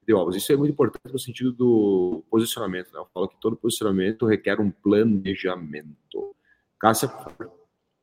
de, 0.06 0.14
ovos. 0.14 0.36
Isso 0.36 0.52
é 0.52 0.56
muito 0.56 0.72
importante 0.72 1.12
no 1.12 1.18
sentido 1.18 1.52
do 1.52 2.24
posicionamento. 2.30 2.92
Né? 2.92 3.00
Eu 3.00 3.06
falo 3.12 3.28
que 3.28 3.40
todo 3.40 3.56
posicionamento 3.56 4.26
requer 4.26 4.60
um 4.60 4.70
planejamento. 4.70 6.34
Cássia, 6.78 7.08
por 7.08 7.24
favor. 7.24 7.58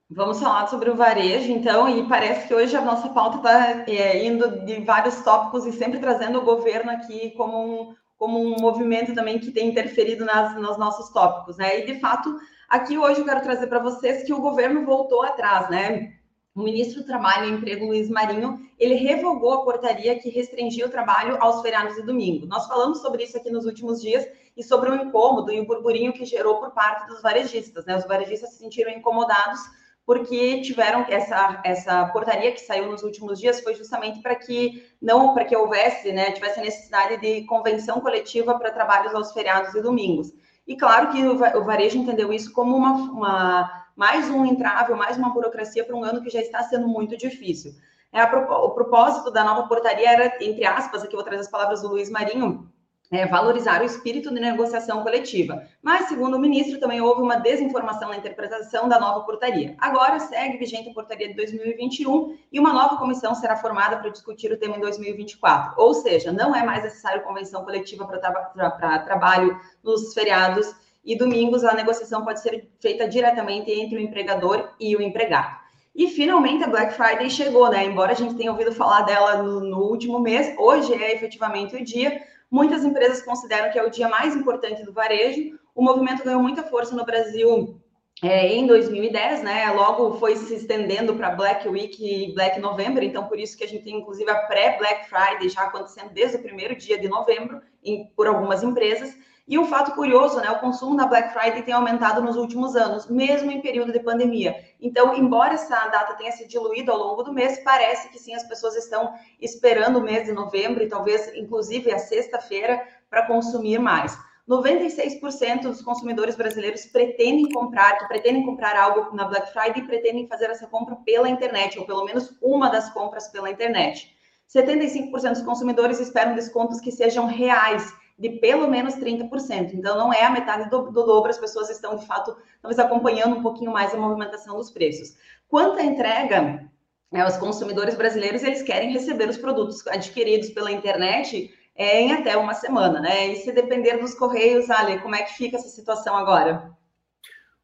Vamos 0.09 0.39
falar 0.39 0.67
sobre 0.67 0.91
o 0.91 0.95
varejo, 0.95 1.51
então, 1.51 1.89
e 1.89 2.07
parece 2.07 2.47
que 2.47 2.53
hoje 2.53 2.75
a 2.75 2.81
nossa 2.81 3.09
pauta 3.09 3.37
está 3.37 3.91
é, 3.91 4.23
indo 4.23 4.63
de 4.63 4.79
vários 4.81 5.21
tópicos 5.23 5.65
e 5.65 5.71
sempre 5.71 5.97
trazendo 5.97 6.37
o 6.37 6.45
governo 6.45 6.91
aqui 6.91 7.31
como 7.31 7.57
um, 7.57 7.95
como 8.15 8.39
um 8.39 8.55
movimento 8.59 9.15
também 9.15 9.39
que 9.39 9.51
tem 9.51 9.67
interferido 9.67 10.23
nas, 10.23 10.55
nos 10.61 10.77
nossos 10.77 11.09
tópicos, 11.09 11.57
né? 11.57 11.79
E 11.79 11.85
de 11.87 11.99
fato, 11.99 12.37
aqui 12.69 12.99
hoje 12.99 13.21
eu 13.21 13.25
quero 13.25 13.41
trazer 13.41 13.65
para 13.65 13.79
vocês 13.79 14.23
que 14.23 14.31
o 14.31 14.41
governo 14.41 14.85
voltou 14.85 15.23
atrás, 15.23 15.71
né? 15.71 16.14
O 16.55 16.63
ministro 16.63 17.01
do 17.01 17.05
Trabalho 17.05 17.49
e 17.49 17.51
Emprego, 17.51 17.85
Luiz 17.85 18.09
Marinho, 18.09 18.65
ele 18.79 18.95
revogou 18.95 19.51
a 19.51 19.63
portaria 19.65 20.17
que 20.17 20.29
restringia 20.29 20.85
o 20.85 20.89
trabalho 20.89 21.35
aos 21.41 21.61
feriados 21.61 21.97
e 21.97 22.01
domingo. 22.01 22.45
Nós 22.45 22.65
falamos 22.65 23.01
sobre 23.01 23.25
isso 23.25 23.35
aqui 23.35 23.49
nos 23.49 23.65
últimos 23.65 24.01
dias 24.01 24.25
e 24.55 24.63
sobre 24.63 24.89
o 24.89 24.95
incômodo 24.95 25.51
e 25.51 25.59
o 25.59 25.65
burburinho 25.65 26.13
que 26.13 26.23
gerou 26.23 26.57
por 26.57 26.71
parte 26.71 27.07
dos 27.07 27.21
varejistas, 27.21 27.85
né? 27.85 27.97
Os 27.97 28.07
varejistas 28.07 28.51
se 28.51 28.59
sentiram 28.59 28.89
incomodados 28.89 29.59
porque 30.05 30.61
tiveram 30.61 31.05
essa, 31.09 31.61
essa 31.65 32.05
portaria 32.07 32.53
que 32.53 32.61
saiu 32.61 32.89
nos 32.89 33.03
últimos 33.03 33.37
dias 33.37 33.59
foi 33.59 33.75
justamente 33.75 34.21
para 34.21 34.35
que 34.35 34.81
não 35.01 35.33
para 35.33 35.43
que 35.43 35.57
houvesse, 35.57 36.13
né, 36.13 36.31
tivesse 36.31 36.61
necessidade 36.61 37.19
de 37.19 37.43
convenção 37.47 37.99
coletiva 37.99 38.57
para 38.57 38.71
trabalhos 38.71 39.13
aos 39.13 39.33
feriados 39.33 39.73
e 39.73 39.81
domingos. 39.81 40.31
E 40.67 40.77
claro 40.77 41.09
que 41.11 41.21
o 41.25 41.63
varejo 41.63 41.97
entendeu 41.97 42.31
isso 42.31 42.53
como 42.53 42.77
uma, 42.77 42.93
uma 43.11 43.84
mais 43.95 44.29
um 44.29 44.45
entrave, 44.45 44.93
mais 44.93 45.17
uma 45.17 45.29
burocracia 45.29 45.83
para 45.83 45.95
um 45.95 46.03
ano 46.03 46.21
que 46.21 46.29
já 46.29 46.41
está 46.41 46.61
sendo 46.63 46.87
muito 46.87 47.15
difícil. 47.15 47.73
É, 48.11 48.19
a, 48.21 48.25
o 48.25 48.71
propósito 48.71 49.31
da 49.31 49.43
nova 49.43 49.67
portaria 49.67 50.09
era, 50.09 50.37
entre 50.41 50.65
aspas, 50.65 51.03
aqui 51.03 51.15
vou 51.15 51.23
trazer 51.23 51.41
as 51.41 51.49
palavras 51.49 51.81
do 51.81 51.87
Luiz 51.87 52.09
Marinho, 52.09 52.69
é, 53.11 53.25
valorizar 53.27 53.81
o 53.81 53.85
espírito 53.85 54.33
de 54.33 54.39
negociação 54.39 55.03
coletiva. 55.03 55.63
Mas, 55.81 56.07
segundo 56.07 56.35
o 56.35 56.39
ministro, 56.39 56.79
também 56.79 56.99
houve 57.01 57.21
uma 57.21 57.37
desinformação 57.37 58.09
na 58.09 58.17
interpretação 58.17 58.89
da 58.89 58.99
nova 58.99 59.21
portaria. 59.21 59.75
Agora 59.77 60.19
segue 60.19 60.57
vigente 60.57 60.89
a 60.89 60.93
portaria 60.93 61.27
de 61.27 61.35
2021 61.35 62.37
e 62.51 62.59
uma 62.59 62.73
nova 62.73 62.97
comissão 62.97 63.35
será 63.35 63.55
formada 63.55 63.97
para 63.97 64.09
discutir 64.09 64.51
o 64.51 64.57
tema 64.57 64.75
em 64.75 64.79
2024. 64.79 65.75
Ou 65.77 65.93
seja, 65.93 66.31
não 66.31 66.55
é 66.55 66.63
mais 66.63 66.83
necessário 66.83 67.23
convenção 67.23 67.63
coletiva 67.63 68.05
para 68.07 68.71
tra 68.71 68.99
trabalho 68.99 69.59
nos 69.83 70.13
feriados 70.13 70.73
e 71.05 71.15
domingos, 71.15 71.63
a 71.63 71.73
negociação 71.73 72.25
pode 72.25 72.41
ser 72.41 72.67
feita 72.79 73.07
diretamente 73.07 73.71
entre 73.71 73.97
o 73.97 74.01
empregador 74.01 74.69
e 74.79 74.95
o 74.95 75.01
empregado. 75.01 75.63
E 75.93 76.07
finalmente 76.07 76.63
a 76.63 76.67
Black 76.67 76.93
Friday 76.93 77.29
chegou, 77.29 77.69
né? 77.69 77.85
Embora 77.85 78.11
a 78.11 78.15
gente 78.15 78.35
tenha 78.35 78.51
ouvido 78.51 78.73
falar 78.73 79.03
dela 79.03 79.43
no, 79.43 79.61
no 79.61 79.79
último 79.83 80.19
mês, 80.19 80.53
hoje 80.57 80.93
é 80.93 81.13
efetivamente 81.13 81.75
o 81.75 81.83
dia 81.83 82.21
Muitas 82.49 82.85
empresas 82.85 83.21
consideram 83.21 83.71
que 83.71 83.79
é 83.79 83.83
o 83.83 83.89
dia 83.89 84.07
mais 84.07 84.35
importante 84.35 84.83
do 84.83 84.93
varejo. 84.93 85.59
O 85.73 85.83
movimento 85.83 86.23
ganhou 86.23 86.41
muita 86.41 86.63
força 86.63 86.95
no 86.95 87.03
Brasil 87.03 87.81
é, 88.23 88.47
em 88.47 88.65
2010, 88.65 89.43
né? 89.43 89.69
Logo 89.71 90.17
foi 90.19 90.35
se 90.35 90.53
estendendo 90.53 91.15
para 91.15 91.31
Black 91.31 91.67
Week 91.67 91.97
e 92.01 92.33
Black 92.33 92.59
November, 92.59 93.03
então 93.03 93.27
por 93.27 93.37
isso 93.37 93.57
que 93.57 93.63
a 93.63 93.67
gente 93.67 93.83
tem 93.83 93.97
inclusive 93.97 94.29
a 94.29 94.43
pré-Black 94.43 95.09
Friday 95.09 95.49
já 95.49 95.63
acontecendo 95.63 96.13
desde 96.13 96.37
o 96.37 96.41
primeiro 96.41 96.75
dia 96.75 96.97
de 96.97 97.09
novembro 97.09 97.61
em, 97.83 98.05
por 98.15 98.27
algumas 98.27 98.63
empresas. 98.63 99.13
E 99.47 99.59
um 99.59 99.65
fato 99.65 99.91
curioso, 99.91 100.41
né? 100.41 100.49
O 100.49 100.59
consumo 100.59 100.95
na 100.95 101.05
Black 101.05 101.31
Friday 101.31 101.61
tem 101.61 101.73
aumentado 101.73 102.19
nos 102.19 102.35
últimos 102.35 102.75
anos, 102.75 103.07
mesmo 103.07 103.51
em 103.51 103.61
período 103.61 103.91
de 103.91 103.99
pandemia. 103.99 104.55
Então, 104.81 105.15
embora 105.15 105.53
essa 105.53 105.87
data 105.87 106.15
tenha 106.15 106.31
se 106.31 106.47
diluído 106.47 106.91
ao 106.91 106.97
longo 106.97 107.21
do 107.21 107.31
mês, 107.31 107.59
parece 107.63 108.09
que 108.09 108.17
sim, 108.17 108.33
as 108.33 108.43
pessoas 108.43 108.75
estão 108.75 109.13
esperando 109.39 109.99
o 109.99 110.01
mês 110.01 110.25
de 110.25 110.31
novembro 110.31 110.81
e 110.83 110.89
talvez, 110.89 111.31
inclusive, 111.35 111.91
a 111.91 111.99
sexta-feira 111.99 112.81
para 113.07 113.27
consumir 113.27 113.77
mais. 113.77 114.17
96% 114.49 115.61
dos 115.61 115.81
consumidores 115.83 116.35
brasileiros 116.35 116.87
pretendem 116.87 117.51
comprar, 117.51 118.07
pretendem 118.07 118.43
comprar 118.43 118.75
algo 118.75 119.15
na 119.15 119.25
Black 119.25 119.53
Friday 119.53 119.83
e 119.83 119.87
pretendem 119.87 120.27
fazer 120.27 120.49
essa 120.49 120.65
compra 120.65 120.95
pela 121.05 121.29
internet, 121.29 121.77
ou 121.77 121.85
pelo 121.85 122.03
menos 122.03 122.35
uma 122.41 122.67
das 122.69 122.89
compras 122.89 123.27
pela 123.27 123.51
internet. 123.51 124.11
75% 124.51 125.33
dos 125.33 125.41
consumidores 125.43 125.99
esperam 125.99 126.33
descontos 126.33 126.79
que 126.79 126.91
sejam 126.91 127.27
reais 127.27 127.91
de 128.17 128.29
pelo 128.29 128.67
menos 128.67 128.95
30%. 128.95 129.73
Então, 129.73 129.97
não 129.97 130.13
é 130.13 130.23
a 130.23 130.29
metade 130.29 130.69
do, 130.69 130.83
do 130.83 131.05
dobro, 131.05 131.29
as 131.29 131.37
pessoas 131.37 131.69
estão, 131.69 131.95
de 131.95 132.05
fato, 132.05 132.35
talvez 132.61 132.79
acompanhando 132.79 133.35
um 133.35 133.43
pouquinho 133.43 133.71
mais 133.71 133.93
a 133.93 133.97
movimentação 133.97 134.55
dos 134.57 134.71
preços. 134.71 135.15
Quanto 135.47 135.79
à 135.79 135.83
entrega, 135.83 136.69
né, 137.11 137.27
os 137.27 137.37
consumidores 137.37 137.95
brasileiros, 137.95 138.43
eles 138.43 138.61
querem 138.61 138.91
receber 138.91 139.29
os 139.29 139.37
produtos 139.37 139.85
adquiridos 139.87 140.49
pela 140.49 140.71
internet 140.71 141.53
é, 141.75 142.01
em 142.01 142.13
até 142.13 142.37
uma 142.37 142.53
semana, 142.53 143.01
né? 143.01 143.33
E 143.33 143.35
se 143.35 143.51
depender 143.51 143.97
dos 143.97 144.13
Correios, 144.13 144.69
Ale, 144.69 144.99
como 144.99 145.15
é 145.15 145.23
que 145.23 145.33
fica 145.33 145.57
essa 145.57 145.67
situação 145.67 146.15
agora? 146.15 146.71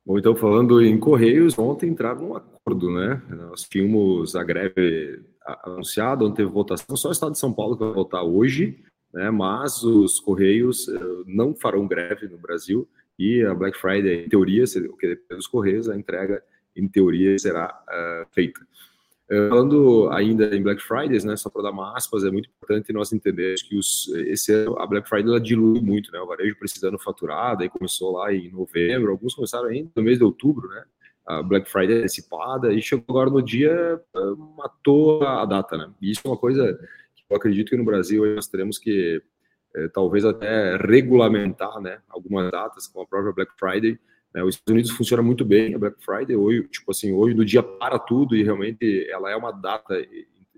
Bom, 0.05 0.17
então, 0.17 0.36
falando 0.36 0.84
em 0.84 1.00
Correios, 1.00 1.58
ontem 1.58 1.89
entraram 1.89 2.22
num 2.22 2.36
acordo, 2.36 2.91
né? 2.91 3.22
Nós 3.29 3.63
tínhamos 3.63 4.36
a 4.36 4.43
greve 4.43 5.24
anunciada, 5.63 6.25
ontem 6.25 6.38
teve 6.38 6.50
votação, 6.50 6.98
só 6.98 7.10
o 7.10 7.12
Estado 7.12 7.31
de 7.31 7.39
São 7.39 7.53
Paulo 7.53 7.77
que 7.77 7.84
vai 7.84 7.93
votar 7.93 8.24
hoje, 8.24 8.84
né? 9.13 9.30
mas 9.30 9.84
os 9.84 10.20
Correios 10.20 10.88
eh, 10.88 11.00
não 11.25 11.56
farão 11.56 11.88
greve 11.88 12.27
no 12.27 12.38
Brasil 12.38 12.88
e 13.18 13.44
a 13.44 13.53
Black 13.53 13.77
Friday, 13.77 14.25
em 14.25 14.30
teoria, 14.30 14.63
o 14.89 14.98
que 14.98 15.08
depende 15.08 15.36
dos 15.36 15.48
Correios, 15.48 15.88
a 15.89 15.96
entrega, 15.96 16.41
em 16.75 16.88
teoria, 16.88 17.38
será 17.38 17.68
uh, 17.88 18.27
feita. 18.34 18.60
Uh, 19.30 19.50
falando 19.50 20.10
ainda 20.10 20.56
em 20.56 20.63
Black 20.63 20.82
Fridays, 20.82 21.24
né, 21.24 21.36
só 21.36 21.50
para 21.50 21.63
dar 21.63 21.72
uma 21.72 21.96
aspas, 21.96 22.24
é 22.24 22.32
muito 22.32 22.50
importante 22.50 22.91
nós 22.91 23.13
entendermos 23.13 23.62
que 23.62 23.77
os, 23.77 24.08
esse 24.27 24.51
ano 24.53 24.80
a 24.80 24.88
Black 24.88 25.08
Friday 25.08 25.30
ela 25.30 25.39
dilui 25.39 25.82
muito, 25.82 26.12
né, 26.12 26.20
o 26.20 26.25
varejo 26.25 26.58
precisando 26.58 26.98
faturar, 26.98 27.58
daí 27.58 27.70
começou 27.70 28.13
lá 28.13 28.34
em 28.34 28.50
novembro, 28.50 29.12
alguns 29.12 29.36
começaram 29.36 29.68
ainda 29.68 29.91
no 29.96 30.01
mês 30.01 30.18
de 30.18 30.24
outubro, 30.24 30.68
né, 30.70 30.84
a 31.27 31.44
Black 31.44 31.70
Friday 31.70 32.00
antecipada, 32.00 32.74
e 32.74 32.82
chegou 32.82 33.06
agora 33.10 33.30
no 33.30 33.41
dia, 33.44 34.01
matou 34.58 35.22
a 35.24 35.46
data, 35.46 35.77
né, 35.77 35.91
e 36.01 36.10
isso 36.12 36.22
é 36.25 36.27
uma 36.27 36.38
coisa 36.38 36.80
eu 37.32 37.38
acredito 37.38 37.70
que 37.70 37.78
no 37.78 37.86
Brasil 37.86 38.36
nós 38.36 38.48
teremos 38.48 38.78
que 38.78 39.22
é, 39.74 39.88
talvez 39.88 40.26
até 40.26 40.76
regulamentar 40.76 41.80
né, 41.80 42.00
algumas 42.10 42.52
datas, 42.52 42.88
como 42.88 43.06
a 43.06 43.08
própria 43.08 43.32
Black 43.32 43.54
Friday. 43.58 43.98
Né, 44.34 44.44
os 44.44 44.56
Estados 44.56 44.74
Unidos 44.74 44.92
funciona 44.92 45.24
muito 45.24 45.46
bem 45.46 45.74
a 45.74 45.80
Black 45.80 46.04
Friday, 46.04 46.36
hoje, 46.36 46.68
tipo 46.68 46.92
assim, 46.92 47.14
hoje 47.14 47.34
no 47.34 47.46
dia 47.46 47.64
para 47.64 47.98
tudo 47.98 48.36
e 48.36 48.44
realmente 48.44 49.10
ela 49.10 49.32
é 49.32 49.36
uma 49.36 49.52
data 49.52 49.96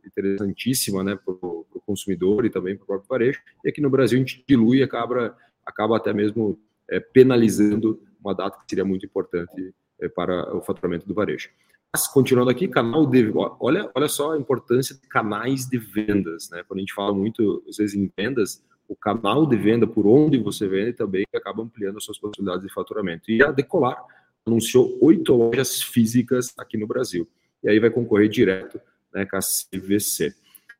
interessantíssima 0.03 1.03
né, 1.03 1.15
para 1.15 1.33
o 1.33 1.65
consumidor 1.85 2.43
e 2.43 2.49
também 2.49 2.75
para 2.75 2.83
o 2.83 2.87
próprio 2.87 3.07
varejo. 3.07 3.39
E 3.63 3.69
aqui 3.69 3.79
no 3.79 3.89
Brasil 3.89 4.17
a 4.17 4.19
gente 4.19 4.43
dilui 4.47 4.79
e 4.79 4.83
acaba, 4.83 5.37
acaba 5.63 5.97
até 5.97 6.11
mesmo 6.11 6.59
é, 6.89 6.99
penalizando 6.99 8.01
uma 8.19 8.33
data 8.33 8.57
que 8.57 8.65
seria 8.67 8.85
muito 8.85 9.05
importante 9.05 9.73
é, 10.01 10.09
para 10.09 10.55
o 10.55 10.61
faturamento 10.61 11.07
do 11.07 11.13
varejo. 11.13 11.49
Mas, 11.95 12.07
continuando 12.07 12.49
aqui, 12.49 12.67
canal 12.67 13.05
de. 13.05 13.31
Olha, 13.59 13.87
olha 13.93 14.07
só 14.07 14.33
a 14.33 14.37
importância 14.37 14.95
de 14.95 15.07
canais 15.07 15.67
de 15.67 15.77
vendas, 15.77 16.49
né? 16.49 16.63
Quando 16.67 16.79
a 16.79 16.81
gente 16.81 16.93
fala 16.93 17.13
muito, 17.13 17.63
às 17.69 17.77
vezes, 17.77 17.95
em 17.95 18.11
vendas, 18.17 18.63
o 18.87 18.95
canal 18.95 19.45
de 19.45 19.55
venda, 19.55 19.85
por 19.85 20.07
onde 20.07 20.39
você 20.39 20.67
vende, 20.67 20.93
também 20.93 21.23
acaba 21.35 21.61
ampliando 21.61 21.97
as 21.97 22.03
suas 22.03 22.17
possibilidades 22.17 22.67
de 22.67 22.73
faturamento. 22.73 23.29
E 23.29 23.43
a 23.43 23.51
Decolar 23.51 24.03
anunciou 24.43 24.97
oito 25.01 25.35
lojas 25.35 25.83
físicas 25.83 26.51
aqui 26.57 26.77
no 26.77 26.87
Brasil. 26.87 27.29
E 27.63 27.69
aí 27.69 27.79
vai 27.79 27.91
concorrer 27.91 28.27
direto 28.27 28.81
né, 29.13 29.27
com 29.27 29.37
a 29.37 29.39
CVC. 29.39 30.33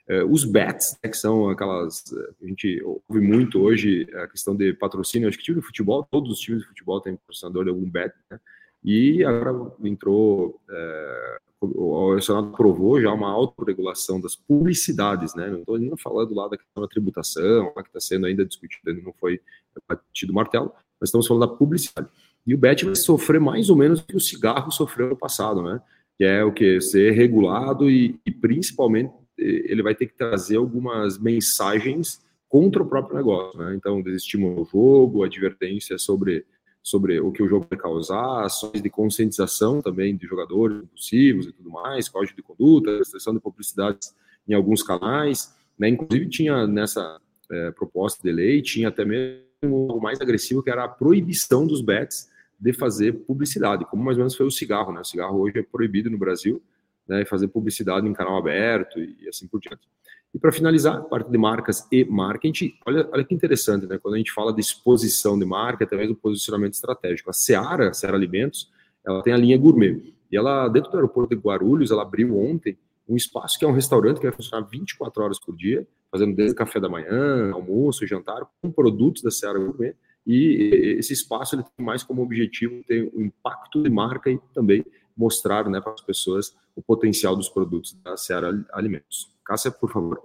Uh, 0.09 0.25
os 0.29 0.43
bets, 0.43 0.97
né, 1.03 1.11
que 1.11 1.17
são 1.17 1.47
aquelas. 1.47 2.03
A 2.41 2.45
gente 2.45 2.81
ouve 2.83 3.21
muito 3.21 3.61
hoje 3.61 4.07
a 4.15 4.27
questão 4.27 4.55
de 4.55 4.73
patrocínio. 4.73 5.29
Acho 5.29 5.37
que 5.37 5.43
time 5.43 5.61
de 5.61 5.65
futebol, 5.65 6.03
todos 6.09 6.31
os 6.31 6.39
times 6.39 6.63
de 6.63 6.67
futebol 6.69 6.99
têm 6.99 7.15
patrocinador 7.15 7.65
de 7.65 7.69
algum 7.69 7.87
bet, 7.87 8.13
né? 8.31 8.39
E 8.83 9.23
agora 9.23 9.71
entrou, 9.83 10.59
é, 10.69 11.37
o 11.61 12.19
Senado 12.19 12.49
aprovou 12.49 13.01
já 13.01 13.13
uma 13.13 13.31
autorregulação 13.31 14.19
das 14.19 14.35
publicidades, 14.35 15.33
né? 15.35 15.47
Não 15.49 15.59
estou 15.59 15.77
nem 15.77 15.95
falando 15.97 16.35
lá 16.35 16.47
da 16.47 16.57
questão 16.57 16.81
da 16.81 16.89
tributação, 16.89 17.71
que 17.75 17.81
está 17.81 17.99
sendo 17.99 18.25
ainda 18.25 18.45
discutida, 18.45 18.91
ainda 18.91 19.01
não 19.03 19.13
foi 19.13 19.39
batido 19.87 20.31
o 20.31 20.35
martelo, 20.35 20.71
mas 20.99 21.09
estamos 21.09 21.27
falando 21.27 21.47
da 21.47 21.55
publicidade. 21.55 22.09
E 22.45 22.53
o 22.53 22.57
BET 22.57 22.83
vai 22.83 22.95
sofrer 22.95 23.39
mais 23.39 23.69
ou 23.69 23.75
menos 23.77 24.01
o 24.01 24.05
que 24.05 24.17
o 24.17 24.19
cigarro 24.19 24.71
sofreu 24.71 25.09
no 25.09 25.17
passado, 25.17 25.61
né? 25.61 25.81
Que 26.17 26.25
é 26.25 26.43
o 26.43 26.51
que? 26.51 26.81
Ser 26.81 27.11
regulado 27.11 27.89
e, 27.89 28.19
e 28.25 28.31
principalmente 28.31 29.13
ele 29.37 29.81
vai 29.81 29.95
ter 29.95 30.07
que 30.07 30.13
trazer 30.13 30.57
algumas 30.57 31.17
mensagens 31.17 32.21
contra 32.47 32.83
o 32.83 32.85
próprio 32.85 33.17
negócio. 33.17 33.57
Né? 33.59 33.75
Então, 33.75 34.01
desestímulo 34.01 34.59
ao 34.59 34.65
jogo, 34.65 35.23
advertência 35.23 35.97
sobre, 35.97 36.45
sobre 36.83 37.17
o 37.21 37.31
que 37.31 37.41
o 37.41 37.47
jogo 37.47 37.65
vai 37.69 37.79
causar, 37.79 38.43
ações 38.43 38.81
de 38.81 38.89
conscientização 38.89 39.81
também 39.81 40.17
de 40.17 40.27
jogadores 40.27 40.83
impulsivos 40.83 41.47
e 41.47 41.53
tudo 41.53 41.69
mais, 41.69 42.09
código 42.09 42.35
de 42.35 42.43
conduta, 42.43 42.97
restrição 42.97 43.33
de 43.33 43.39
publicidades 43.39 44.13
em 44.45 44.53
alguns 44.53 44.83
canais. 44.83 45.55
Né? 45.79 45.87
Inclusive, 45.87 46.29
tinha 46.29 46.67
nessa 46.67 47.21
é, 47.49 47.71
proposta 47.71 48.21
de 48.21 48.33
lei, 48.33 48.61
tinha 48.61 48.89
até 48.89 49.05
mesmo 49.05 49.43
o 49.63 50.01
mais 50.01 50.19
agressivo, 50.19 50.61
que 50.61 50.69
era 50.69 50.83
a 50.83 50.89
proibição 50.89 51.65
dos 51.65 51.81
bets 51.81 52.29
de 52.59 52.73
fazer 52.73 53.13
publicidade, 53.13 53.85
como 53.85 54.03
mais 54.03 54.17
ou 54.17 54.21
menos 54.21 54.35
foi 54.35 54.45
o 54.45 54.51
cigarro. 54.51 54.91
Né? 54.91 54.99
O 54.99 55.05
cigarro 55.05 55.39
hoje 55.39 55.59
é 55.59 55.63
proibido 55.63 56.09
no 56.09 56.17
Brasil, 56.17 56.61
né, 57.07 57.25
fazer 57.25 57.47
publicidade 57.47 58.07
em 58.07 58.13
canal 58.13 58.37
aberto 58.37 58.99
e 58.99 59.27
assim 59.27 59.47
por 59.47 59.59
diante. 59.59 59.87
E 60.33 60.39
para 60.39 60.51
finalizar, 60.51 61.03
parte 61.03 61.29
de 61.29 61.37
marcas 61.37 61.87
e 61.91 62.03
marketing, 62.05 62.73
olha, 62.87 63.07
olha 63.11 63.23
que 63.23 63.35
interessante, 63.35 63.85
né? 63.85 63.99
Quando 63.99 64.15
a 64.15 64.17
gente 64.17 64.31
fala 64.31 64.51
de 64.51 64.61
exposição 64.61 65.37
de 65.37 65.45
marca, 65.45 65.83
através 65.83 66.09
do 66.09 66.15
posicionamento 66.15 66.73
estratégico. 66.73 67.29
A 67.29 67.33
Seara, 67.33 67.93
Seara 67.93 68.17
Alimentos, 68.17 68.71
ela 69.05 69.21
tem 69.21 69.31
a 69.31 69.37
linha 69.37 69.57
gourmet. 69.57 70.13
E 70.31 70.35
ela, 70.35 70.67
dentro 70.69 70.89
do 70.89 70.97
aeroporto 70.97 71.35
de 71.35 71.41
Guarulhos, 71.41 71.91
ela 71.91 72.01
abriu 72.01 72.35
ontem 72.35 72.75
um 73.07 73.15
espaço 73.15 73.59
que 73.59 73.65
é 73.65 73.67
um 73.67 73.73
restaurante 73.73 74.17
que 74.17 74.23
vai 74.23 74.31
funcionar 74.31 74.65
24 74.65 75.23
horas 75.23 75.39
por 75.39 75.55
dia, 75.55 75.85
fazendo 76.11 76.35
desde 76.35 76.55
café 76.55 76.79
da 76.79 76.89
manhã, 76.89 77.51
almoço, 77.51 78.07
jantar, 78.07 78.41
com 78.59 78.71
produtos 78.71 79.21
da 79.21 79.29
Seara 79.29 79.59
Gourmet. 79.59 79.93
E 80.25 80.95
esse 80.97 81.13
espaço 81.13 81.55
ele 81.55 81.63
tem 81.63 81.85
mais 81.85 82.01
como 82.01 82.23
objetivo 82.23 82.81
ter 82.87 83.11
o 83.13 83.21
impacto 83.21 83.83
de 83.83 83.89
marca 83.89 84.31
e 84.31 84.39
também 84.53 84.83
mostrar 85.15 85.69
né, 85.69 85.79
para 85.79 85.93
as 85.93 86.01
pessoas 86.01 86.55
o 86.75 86.81
potencial 86.81 87.35
dos 87.35 87.49
produtos 87.49 87.93
da 88.03 88.17
Seara 88.17 88.51
Alimentos. 88.73 89.31
Cássia, 89.45 89.71
por 89.71 89.91
favor. 89.91 90.23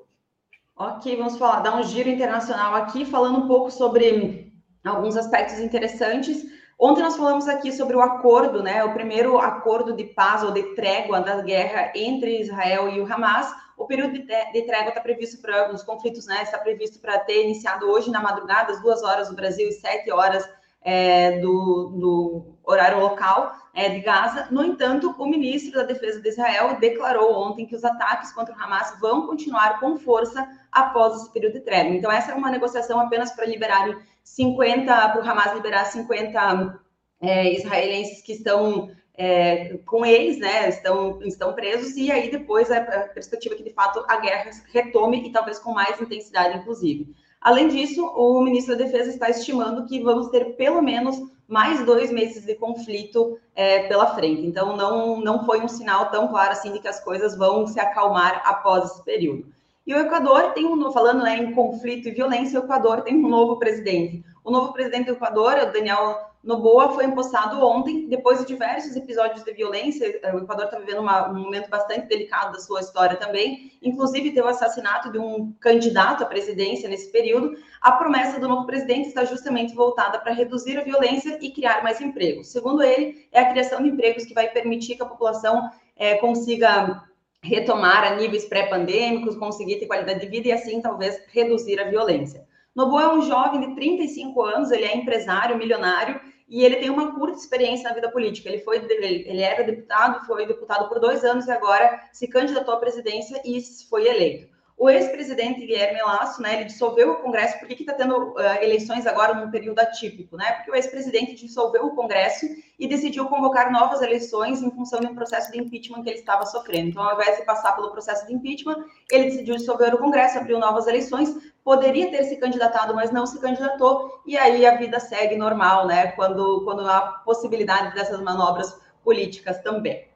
Ok, 0.77 1.17
vamos 1.17 1.37
falar, 1.37 1.61
dar 1.61 1.77
um 1.77 1.83
giro 1.83 2.09
internacional 2.09 2.75
aqui, 2.77 3.05
falando 3.05 3.39
um 3.39 3.49
pouco 3.49 3.71
sobre 3.71 4.53
alguns 4.85 5.17
aspectos 5.17 5.59
interessantes. 5.59 6.47
Ontem 6.79 7.03
nós 7.03 7.17
falamos 7.17 7.49
aqui 7.49 7.73
sobre 7.73 7.97
o 7.97 8.01
acordo, 8.01 8.63
né? 8.63 8.85
O 8.85 8.95
primeiro 8.95 9.39
acordo 9.39 9.93
de 9.93 10.05
paz 10.05 10.45
ou 10.45 10.53
de 10.53 10.63
trégua 10.75 11.21
da 11.21 11.43
guerra 11.43 11.91
entre 11.97 12.41
Israel 12.41 12.89
e 12.89 13.01
o 13.01 13.13
Hamas. 13.13 13.53
O 13.77 13.87
período 13.87 14.13
de, 14.13 14.23
de 14.23 14.63
trégua 14.63 14.91
está 14.91 15.01
previsto 15.01 15.43
para 15.43 15.73
os 15.73 15.83
conflitos, 15.83 16.27
né? 16.27 16.45
Está 16.45 16.59
previsto 16.59 17.01
para 17.01 17.19
ter 17.19 17.45
iniciado 17.45 17.91
hoje 17.91 18.11
na 18.11 18.23
madrugada, 18.23 18.73
às 18.73 18.81
duas 18.81 19.03
horas 19.03 19.29
do 19.29 19.35
Brasil 19.35 19.69
e 19.69 19.73
sete 19.73 20.13
horas 20.13 20.49
é, 20.83 21.39
do, 21.41 21.95
do, 21.99 22.59
horário 22.65 23.01
local 23.01 23.53
é, 23.75 23.89
de 23.89 24.01
Gaza. 24.01 24.49
No 24.51 24.65
entanto, 24.65 25.15
o 25.19 25.27
ministro 25.27 25.73
da 25.73 25.85
Defesa 25.85 26.21
de 26.21 26.29
Israel 26.29 26.79
declarou 26.79 27.33
ontem 27.35 27.67
que 27.67 27.75
os 27.75 27.85
ataques 27.85 28.33
contra 28.33 28.55
o 28.55 28.61
Hamas 28.61 28.99
vão 29.01 29.27
continuar 29.27 29.81
com 29.81 29.97
força 29.97 30.47
após 30.71 31.17
esse 31.17 31.33
período 31.33 31.55
de 31.55 31.61
trégua. 31.61 31.95
Então, 31.95 32.11
essa 32.11 32.33
é 32.33 32.35
uma 32.35 32.51
negociação 32.51 33.01
apenas 33.01 33.33
para 33.33 33.47
liberarem 33.47 33.97
50, 34.23 34.85
para 34.85 35.21
o 35.21 35.29
Hamas 35.29 35.55
liberar 35.55 35.87
50 35.87 36.81
é, 37.21 37.53
israelenses 37.55 38.23
que 38.23 38.33
estão 38.33 38.91
é, 39.19 39.79
com 39.79 40.07
eles, 40.07 40.39
né, 40.39 40.69
estão, 40.69 41.21
estão 41.23 41.53
presos, 41.53 41.97
e 41.97 42.11
aí 42.11 42.31
depois 42.31 42.71
a, 42.71 42.79
a 42.79 43.09
perspectiva 43.09 43.57
que, 43.57 43.65
de 43.65 43.73
fato, 43.73 44.05
a 44.09 44.17
guerra 44.19 44.51
retome 44.73 45.27
e 45.27 45.33
talvez 45.33 45.59
com 45.59 45.73
mais 45.73 46.01
intensidade, 46.01 46.57
inclusive. 46.57 47.13
Além 47.41 47.69
disso, 47.69 48.05
o 48.05 48.41
ministro 48.43 48.77
da 48.77 48.85
Defesa 48.85 49.11
está 49.11 49.31
estimando 49.31 49.87
que 49.87 50.03
vamos 50.03 50.29
ter 50.29 50.57
pelo 50.57 50.83
menos 50.83 51.21
mais 51.47 51.85
dois 51.87 52.11
meses 52.11 52.45
de 52.45 52.55
conflito 52.55 53.39
é, 53.55 53.89
pela 53.89 54.15
frente. 54.15 54.45
Então, 54.45 54.77
não, 54.77 55.21
não 55.21 55.45
foi 55.47 55.61
um 55.61 55.69
sinal 55.69 56.11
tão 56.11 56.29
claro 56.29 56.53
assim 56.53 56.73
de 56.73 56.79
que 56.79 56.89
as 56.89 57.03
coisas 57.03 57.37
vão 57.37 57.67
se 57.67 57.81
acalmar 57.81 58.43
após 58.45 58.85
esse 58.85 59.05
período. 59.05 59.47
E 59.87 59.95
o 59.95 59.99
Equador 59.99 60.53
tem 60.53 60.67
um, 60.67 60.93
falando 60.93 61.23
né, 61.23 61.39
em 61.39 61.55
conflito 61.55 62.09
e 62.09 62.13
violência, 62.13 62.61
o 62.61 62.65
Equador 62.65 63.01
tem 63.01 63.17
um 63.17 63.29
novo 63.29 63.59
presidente. 63.59 64.23
O 64.45 64.51
novo 64.51 64.73
presidente 64.75 65.07
do 65.07 65.13
Equador, 65.13 65.55
o 65.55 65.73
Daniel 65.73 66.28
Noboa 66.43 66.93
foi 66.93 67.05
empossado 67.05 67.65
ontem, 67.67 68.09
depois 68.09 68.39
de 68.39 68.47
diversos 68.47 68.95
episódios 68.95 69.45
de 69.45 69.53
violência. 69.53 70.21
Eh, 70.23 70.35
o 70.35 70.39
Equador 70.39 70.67
está 70.67 70.79
vivendo 70.79 71.01
uma, 71.01 71.29
um 71.29 71.43
momento 71.43 71.69
bastante 71.69 72.07
delicado 72.07 72.53
da 72.53 72.61
sua 72.61 72.81
história 72.81 73.17
também. 73.17 73.73
Inclusive, 73.83 74.31
teve 74.31 74.47
o 74.47 74.49
assassinato 74.49 75.11
de 75.11 75.19
um 75.19 75.53
candidato 75.61 76.23
à 76.23 76.27
presidência 76.27 76.89
nesse 76.89 77.11
período. 77.11 77.57
A 77.81 77.93
promessa 77.93 78.39
do 78.39 78.49
novo 78.49 78.67
presidente 78.67 79.09
está 79.09 79.25
justamente 79.25 79.75
voltada 79.75 80.19
para 80.19 80.33
reduzir 80.33 80.79
a 80.79 80.85
violência 80.85 81.39
e 81.43 81.51
criar 81.51 81.83
mais 81.83 82.01
empregos. 82.01 82.49
Segundo 82.49 82.83
ele, 82.83 83.29
é 83.33 83.41
a 83.41 83.51
criação 83.51 83.83
de 83.83 83.89
empregos 83.89 84.25
que 84.25 84.35
vai 84.35 84.49
permitir 84.49 84.97
que 84.97 85.03
a 85.03 85.07
população 85.07 85.69
é, 85.97 86.15
consiga 86.17 87.03
retomar 87.43 88.05
a 88.05 88.17
níveis 88.17 88.45
pré-pandêmicos, 88.45 89.37
conseguir 89.37 89.77
ter 89.77 89.87
qualidade 89.87 90.21
de 90.21 90.27
vida 90.27 90.49
e, 90.49 90.53
assim, 90.53 90.81
talvez 90.81 91.21
reduzir 91.33 91.81
a 91.81 91.89
violência. 91.89 92.48
Noboa 92.75 93.03
é 93.03 93.09
um 93.09 93.23
jovem 93.23 93.61
de 93.61 93.75
35 93.75 94.43
anos, 94.43 94.71
ele 94.71 94.85
é 94.85 94.97
empresário, 94.97 95.57
milionário, 95.57 96.21
e 96.49 96.65
ele 96.65 96.77
tem 96.77 96.91
uma 96.91 97.15
curta 97.15 97.39
experiência 97.39 97.89
na 97.89 97.95
vida 97.95 98.11
política. 98.11 98.49
Ele 98.49 98.59
foi, 98.59 98.79
ele 98.79 99.43
era 99.43 99.65
deputado, 99.65 100.27
foi 100.27 100.47
deputado 100.47 100.89
por 100.89 100.99
dois 100.99 101.25
anos 101.25 101.47
e 101.47 101.51
agora 101.51 102.09
se 102.13 102.27
candidatou 102.27 102.75
à 102.75 102.79
presidência 102.79 103.41
e 103.45 103.61
foi 103.89 104.07
eleito. 104.07 104.58
O 104.79 104.89
ex-presidente 104.89 105.67
Guilherme 105.67 106.01
Lasso, 106.01 106.41
né, 106.41 106.55
ele 106.55 106.67
dissolveu 106.67 107.11
o 107.11 107.17
Congresso. 107.17 107.59
Por 107.59 107.67
que 107.67 107.75
está 107.75 107.95
tendo 107.95 108.15
uh, 108.15 108.41
eleições 108.63 109.09
agora 109.09 109.35
num 109.35 109.51
período 109.51 109.81
atípico? 109.81 110.37
Né? 110.37 110.53
Porque 110.53 110.71
o 110.71 110.75
ex-presidente 110.77 111.35
dissolveu 111.35 111.87
o 111.87 111.97
Congresso 111.97 112.47
e 112.79 112.87
decidiu 112.87 113.27
convocar 113.27 113.73
novas 113.73 114.01
eleições 114.03 114.63
em 114.63 114.71
função 114.71 115.01
de 115.01 115.09
um 115.09 115.17
processo 115.17 115.51
de 115.51 115.59
impeachment 115.59 116.05
que 116.05 116.11
ele 116.11 116.21
estava 116.21 116.47
sofrendo. 116.47 116.91
Então, 116.91 117.03
ao 117.03 117.15
invés 117.15 117.39
de 117.39 117.45
passar 117.45 117.73
pelo 117.73 117.91
processo 117.91 118.25
de 118.29 118.33
impeachment, 118.33 118.85
ele 119.11 119.25
decidiu 119.25 119.57
dissolver 119.57 119.93
o 119.97 119.99
Congresso, 119.99 120.39
abriu 120.39 120.61
novas 120.61 120.87
eleições. 120.87 121.37
Poderia 121.65 122.09
ter 122.13 122.23
se 122.23 122.37
candidatado, 122.37 122.95
mas 122.95 123.11
não 123.11 123.27
se 123.27 123.41
candidatou. 123.41 124.23
E 124.25 124.39
aí 124.39 124.65
a 124.65 124.77
vida 124.77 125.01
segue 125.01 125.35
normal, 125.35 125.89
né? 125.89 126.13
Quando, 126.13 126.63
quando 126.65 126.89
há 126.89 127.21
possibilidade 127.25 127.97
dessas 127.97 128.21
manobras 128.21 128.81
políticas 129.03 129.61
também. 129.61 130.07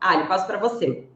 Ali, 0.00 0.26
passo 0.26 0.46
para 0.46 0.56
você. 0.56 1.06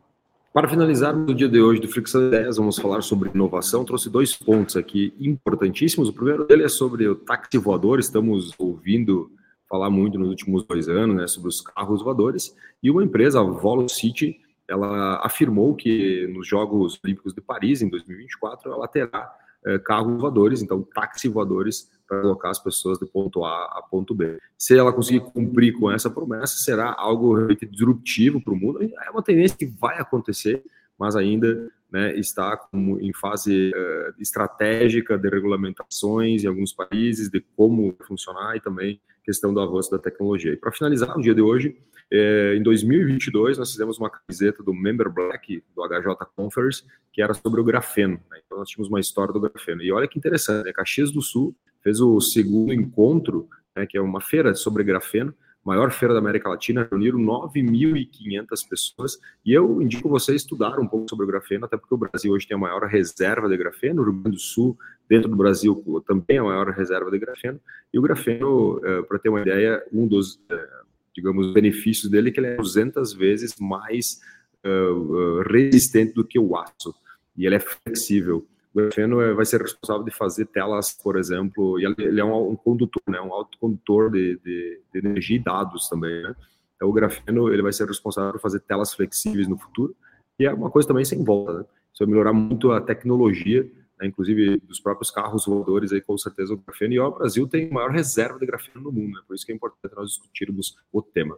Para 0.53 0.69
finalizar 0.69 1.17
o 1.17 1.33
dia 1.33 1.49
de 1.49 1.61
hoje 1.61 1.81
do 1.81 1.87
Fricção 1.87 2.27
Ideias, 2.27 2.57
vamos 2.57 2.77
falar 2.77 3.03
sobre 3.03 3.31
inovação. 3.31 3.85
Trouxe 3.85 4.11
dois 4.11 4.35
pontos 4.35 4.77
aqui 4.77 5.15
importantíssimos. 5.21 6.09
O 6.09 6.13
primeiro 6.13 6.45
dele 6.45 6.65
é 6.65 6.69
sobre 6.69 7.07
o 7.07 7.15
táxi 7.15 7.57
voador. 7.57 8.01
Estamos 8.01 8.53
ouvindo 8.59 9.31
falar 9.69 9.91
muito 9.91 10.19
nos 10.19 10.29
últimos 10.29 10.65
dois 10.65 10.89
anos 10.89 11.15
né, 11.15 11.29
sobre 11.29 11.51
os 11.51 11.61
carros 11.61 12.03
voadores. 12.03 12.53
E 12.83 12.91
uma 12.91 13.05
empresa, 13.05 13.39
a 13.39 13.45
Volocity, 13.45 14.41
ela 14.67 15.25
afirmou 15.25 15.77
que 15.77 16.27
nos 16.35 16.49
Jogos 16.49 16.99
Olímpicos 17.05 17.33
de 17.33 17.41
Paris, 17.41 17.81
em 17.81 17.89
2024, 17.89 18.73
ela 18.73 18.89
terá 18.89 19.33
é, 19.65 19.79
carros 19.79 20.21
voadores, 20.21 20.63
então 20.63 20.83
táxi 20.83 21.29
voadores, 21.29 21.89
para 22.11 22.23
colocar 22.23 22.51
as 22.51 22.59
pessoas 22.59 22.99
do 22.99 23.07
ponto 23.07 23.45
A 23.45 23.67
a 23.67 23.83
ponto 23.89 24.13
B. 24.13 24.37
Se 24.59 24.77
ela 24.77 24.93
conseguir 24.93 25.21
cumprir 25.21 25.79
com 25.79 25.89
essa 25.89 26.11
promessa, 26.11 26.57
será 26.57 26.93
algo 26.99 27.37
realmente 27.37 27.65
disruptivo 27.65 28.43
para 28.43 28.53
o 28.53 28.57
mundo. 28.57 28.83
É 28.83 29.11
uma 29.11 29.23
tendência 29.23 29.57
que 29.57 29.67
vai 29.67 30.01
acontecer, 30.01 30.61
mas 30.99 31.15
ainda 31.15 31.71
né, 31.89 32.19
está 32.19 32.61
em 33.01 33.13
fase 33.13 33.71
uh, 33.71 34.21
estratégica 34.21 35.17
de 35.17 35.29
regulamentações 35.29 36.43
em 36.43 36.49
alguns 36.49 36.73
países, 36.73 37.31
de 37.31 37.41
como 37.57 37.95
funcionar 38.05 38.57
e 38.57 38.61
também 38.61 39.01
questão 39.23 39.55
do 39.55 39.61
avanço 39.61 39.93
da 39.93 39.99
tecnologia. 39.99 40.53
E 40.53 40.57
para 40.57 40.73
finalizar 40.73 41.17
o 41.17 41.23
dia 41.23 41.35
de 41.35 41.41
hoje, 41.41 41.77
é, 42.13 42.57
em 42.57 42.63
2022 42.65 43.57
nós 43.57 43.71
fizemos 43.71 43.99
uma 43.99 44.11
camiseta 44.11 44.65
do 44.65 44.75
Member 44.75 45.09
Black 45.09 45.63
do 45.77 45.87
HJ 45.87 46.27
Conference 46.35 46.83
que 47.13 47.23
era 47.23 47.35
sobre 47.35 47.61
o 47.61 47.65
grafeno. 47.65 48.21
Né? 48.29 48.41
Então 48.45 48.59
nós 48.59 48.69
tínhamos 48.69 48.89
uma 48.89 48.99
história 48.99 49.33
do 49.33 49.41
grafeno. 49.41 49.81
E 49.81 49.93
olha 49.93 50.09
que 50.09 50.19
interessante, 50.19 50.65
né? 50.65 50.73
Caxias 50.73 51.13
do 51.13 51.23
Sul 51.23 51.55
fez 51.83 52.01
o 52.01 52.21
segundo 52.21 52.73
encontro, 52.73 53.49
né, 53.77 53.87
que 53.87 53.97
é 53.97 54.01
uma 54.01 54.21
feira 54.21 54.55
sobre 54.55 54.85
grafeno, 54.85 55.35
maior 55.65 55.91
feira 55.91 56.15
da 56.15 56.21
América 56.21 56.49
Latina, 56.49 56.89
reuniram 56.91 57.19
9.500 57.19 58.69
pessoas, 58.69 59.19
e 59.45 59.53
eu 59.53 59.81
indico 59.83 60.09
você 60.09 60.35
estudar 60.35 60.79
um 60.79 60.87
pouco 60.87 61.09
sobre 61.09 61.25
o 61.25 61.29
grafeno, 61.29 61.67
até 61.67 61.77
porque 61.77 61.95
o 61.95 61.99
Brasil 61.99 62.33
hoje 62.33 62.47
tem 62.47 62.57
a 62.57 62.61
maior 62.61 62.83
reserva 62.85 63.49
de 63.49 63.57
grafeno, 63.57 64.03
o 64.03 64.05
Rio 64.07 64.15
Grande 64.15 64.37
do 64.37 64.43
Sul, 64.43 64.79
dentro 65.09 65.29
do 65.29 65.37
Brasil, 65.37 66.03
também 66.07 66.37
é 66.37 66.39
a 66.39 66.45
maior 66.45 66.69
reserva 66.71 67.11
de 67.11 67.19
grafeno, 67.19 67.61
e 67.93 67.99
o 67.99 68.03
grafeno, 68.03 68.81
é, 68.85 69.03
para 69.03 69.19
ter 69.19 69.29
uma 69.29 69.43
ideia, 69.43 69.85
um 69.93 70.07
dos, 70.07 70.41
é, 70.51 70.69
digamos, 71.15 71.53
benefícios 71.53 72.11
dele 72.11 72.31
é 72.31 72.33
que 72.33 72.41
ele 72.41 72.47
é 72.49 72.57
200 72.57 73.13
vezes 73.13 73.55
mais 73.61 74.21
uh, 74.65 75.43
resistente 75.43 76.15
do 76.15 76.25
que 76.25 76.39
o 76.39 76.57
aço, 76.57 76.95
e 77.37 77.47
ele 77.47 77.57
é 77.57 77.61
flexível. 77.61 78.47
O 78.73 78.79
grafeno 78.81 79.21
é, 79.21 79.35
vai 79.35 79.45
ser 79.45 79.61
responsável 79.61 80.05
de 80.05 80.13
fazer 80.13 80.47
telas, 80.47 80.93
por 80.93 81.19
exemplo, 81.19 81.79
e 81.81 81.85
ele 81.85 82.21
é 82.21 82.25
um, 82.25 82.51
um 82.51 82.57
condutor, 82.57 83.03
né, 83.09 83.21
um 83.21 83.33
autocondutor 83.33 84.11
de, 84.11 84.39
de, 84.45 84.81
de, 84.93 84.99
energia 84.99 85.37
e 85.37 85.43
dados 85.43 85.89
também, 85.89 86.23
né? 86.23 86.35
Então, 86.77 86.89
o 86.89 86.93
grafeno 86.93 87.53
ele 87.53 87.63
vai 87.63 87.73
ser 87.73 87.87
responsável 87.87 88.33
por 88.33 88.41
fazer 88.41 88.61
telas 88.61 88.95
flexíveis 88.95 89.49
no 89.49 89.59
futuro, 89.59 89.95
e 90.39 90.47
é 90.47 90.53
uma 90.53 90.71
coisa 90.71 90.89
também 90.89 91.05
sem 91.05 91.23
volta, 91.23 91.53
né? 91.53 91.65
Isso 91.93 92.05
vai 92.05 92.09
melhorar 92.09 92.33
muito 92.33 92.71
a 92.71 92.81
tecnologia, 92.81 93.69
né, 94.01 94.07
inclusive 94.07 94.59
dos 94.61 94.79
próprios 94.79 95.11
carros 95.11 95.47
voadores, 95.47 95.93
aí 95.93 96.01
com 96.01 96.17
certeza 96.17 96.55
o 96.55 96.57
grafeno, 96.57 96.95
e 96.95 96.99
ó, 97.01 97.09
o 97.09 97.19
Brasil 97.19 97.49
tem 97.49 97.69
a 97.69 97.75
maior 97.75 97.91
reserva 97.91 98.39
de 98.39 98.47
grafeno 98.47 98.85
no 98.85 98.93
mundo, 98.93 99.15
né? 99.17 99.21
Por 99.27 99.35
isso 99.35 99.45
que 99.45 99.51
é 99.51 99.55
importante 99.55 99.95
nós 99.97 100.11
discutirmos 100.11 100.77
o 100.93 101.03
tema. 101.03 101.37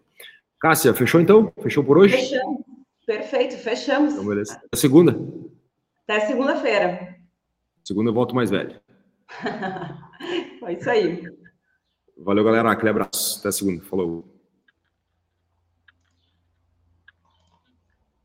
Cássia, 0.61 0.93
fechou 0.93 1.21
então? 1.21 1.51
Fechou 1.63 1.83
por 1.83 1.97
hoje? 1.97 2.15
Fechamos. 2.15 2.63
Perfeito, 3.07 3.57
fechamos. 3.57 4.13
Então, 4.13 4.27
beleza. 4.27 4.63
A 4.71 4.77
segunda? 4.77 5.19
Até 6.07 6.27
segunda-feira. 6.27 7.22
Segunda 7.85 8.11
eu 8.11 8.15
volto 8.15 8.35
mais 8.35 8.51
velho. 8.51 8.81
é 10.67 10.73
isso 10.73 10.91
aí. 10.91 11.23
Valeu, 12.19 12.45
galera. 12.45 12.71
Aquele 12.71 12.91
abraço. 12.91 13.41
Até 13.41 13.51
segunda. 13.51 13.83
Falou. 13.85 14.32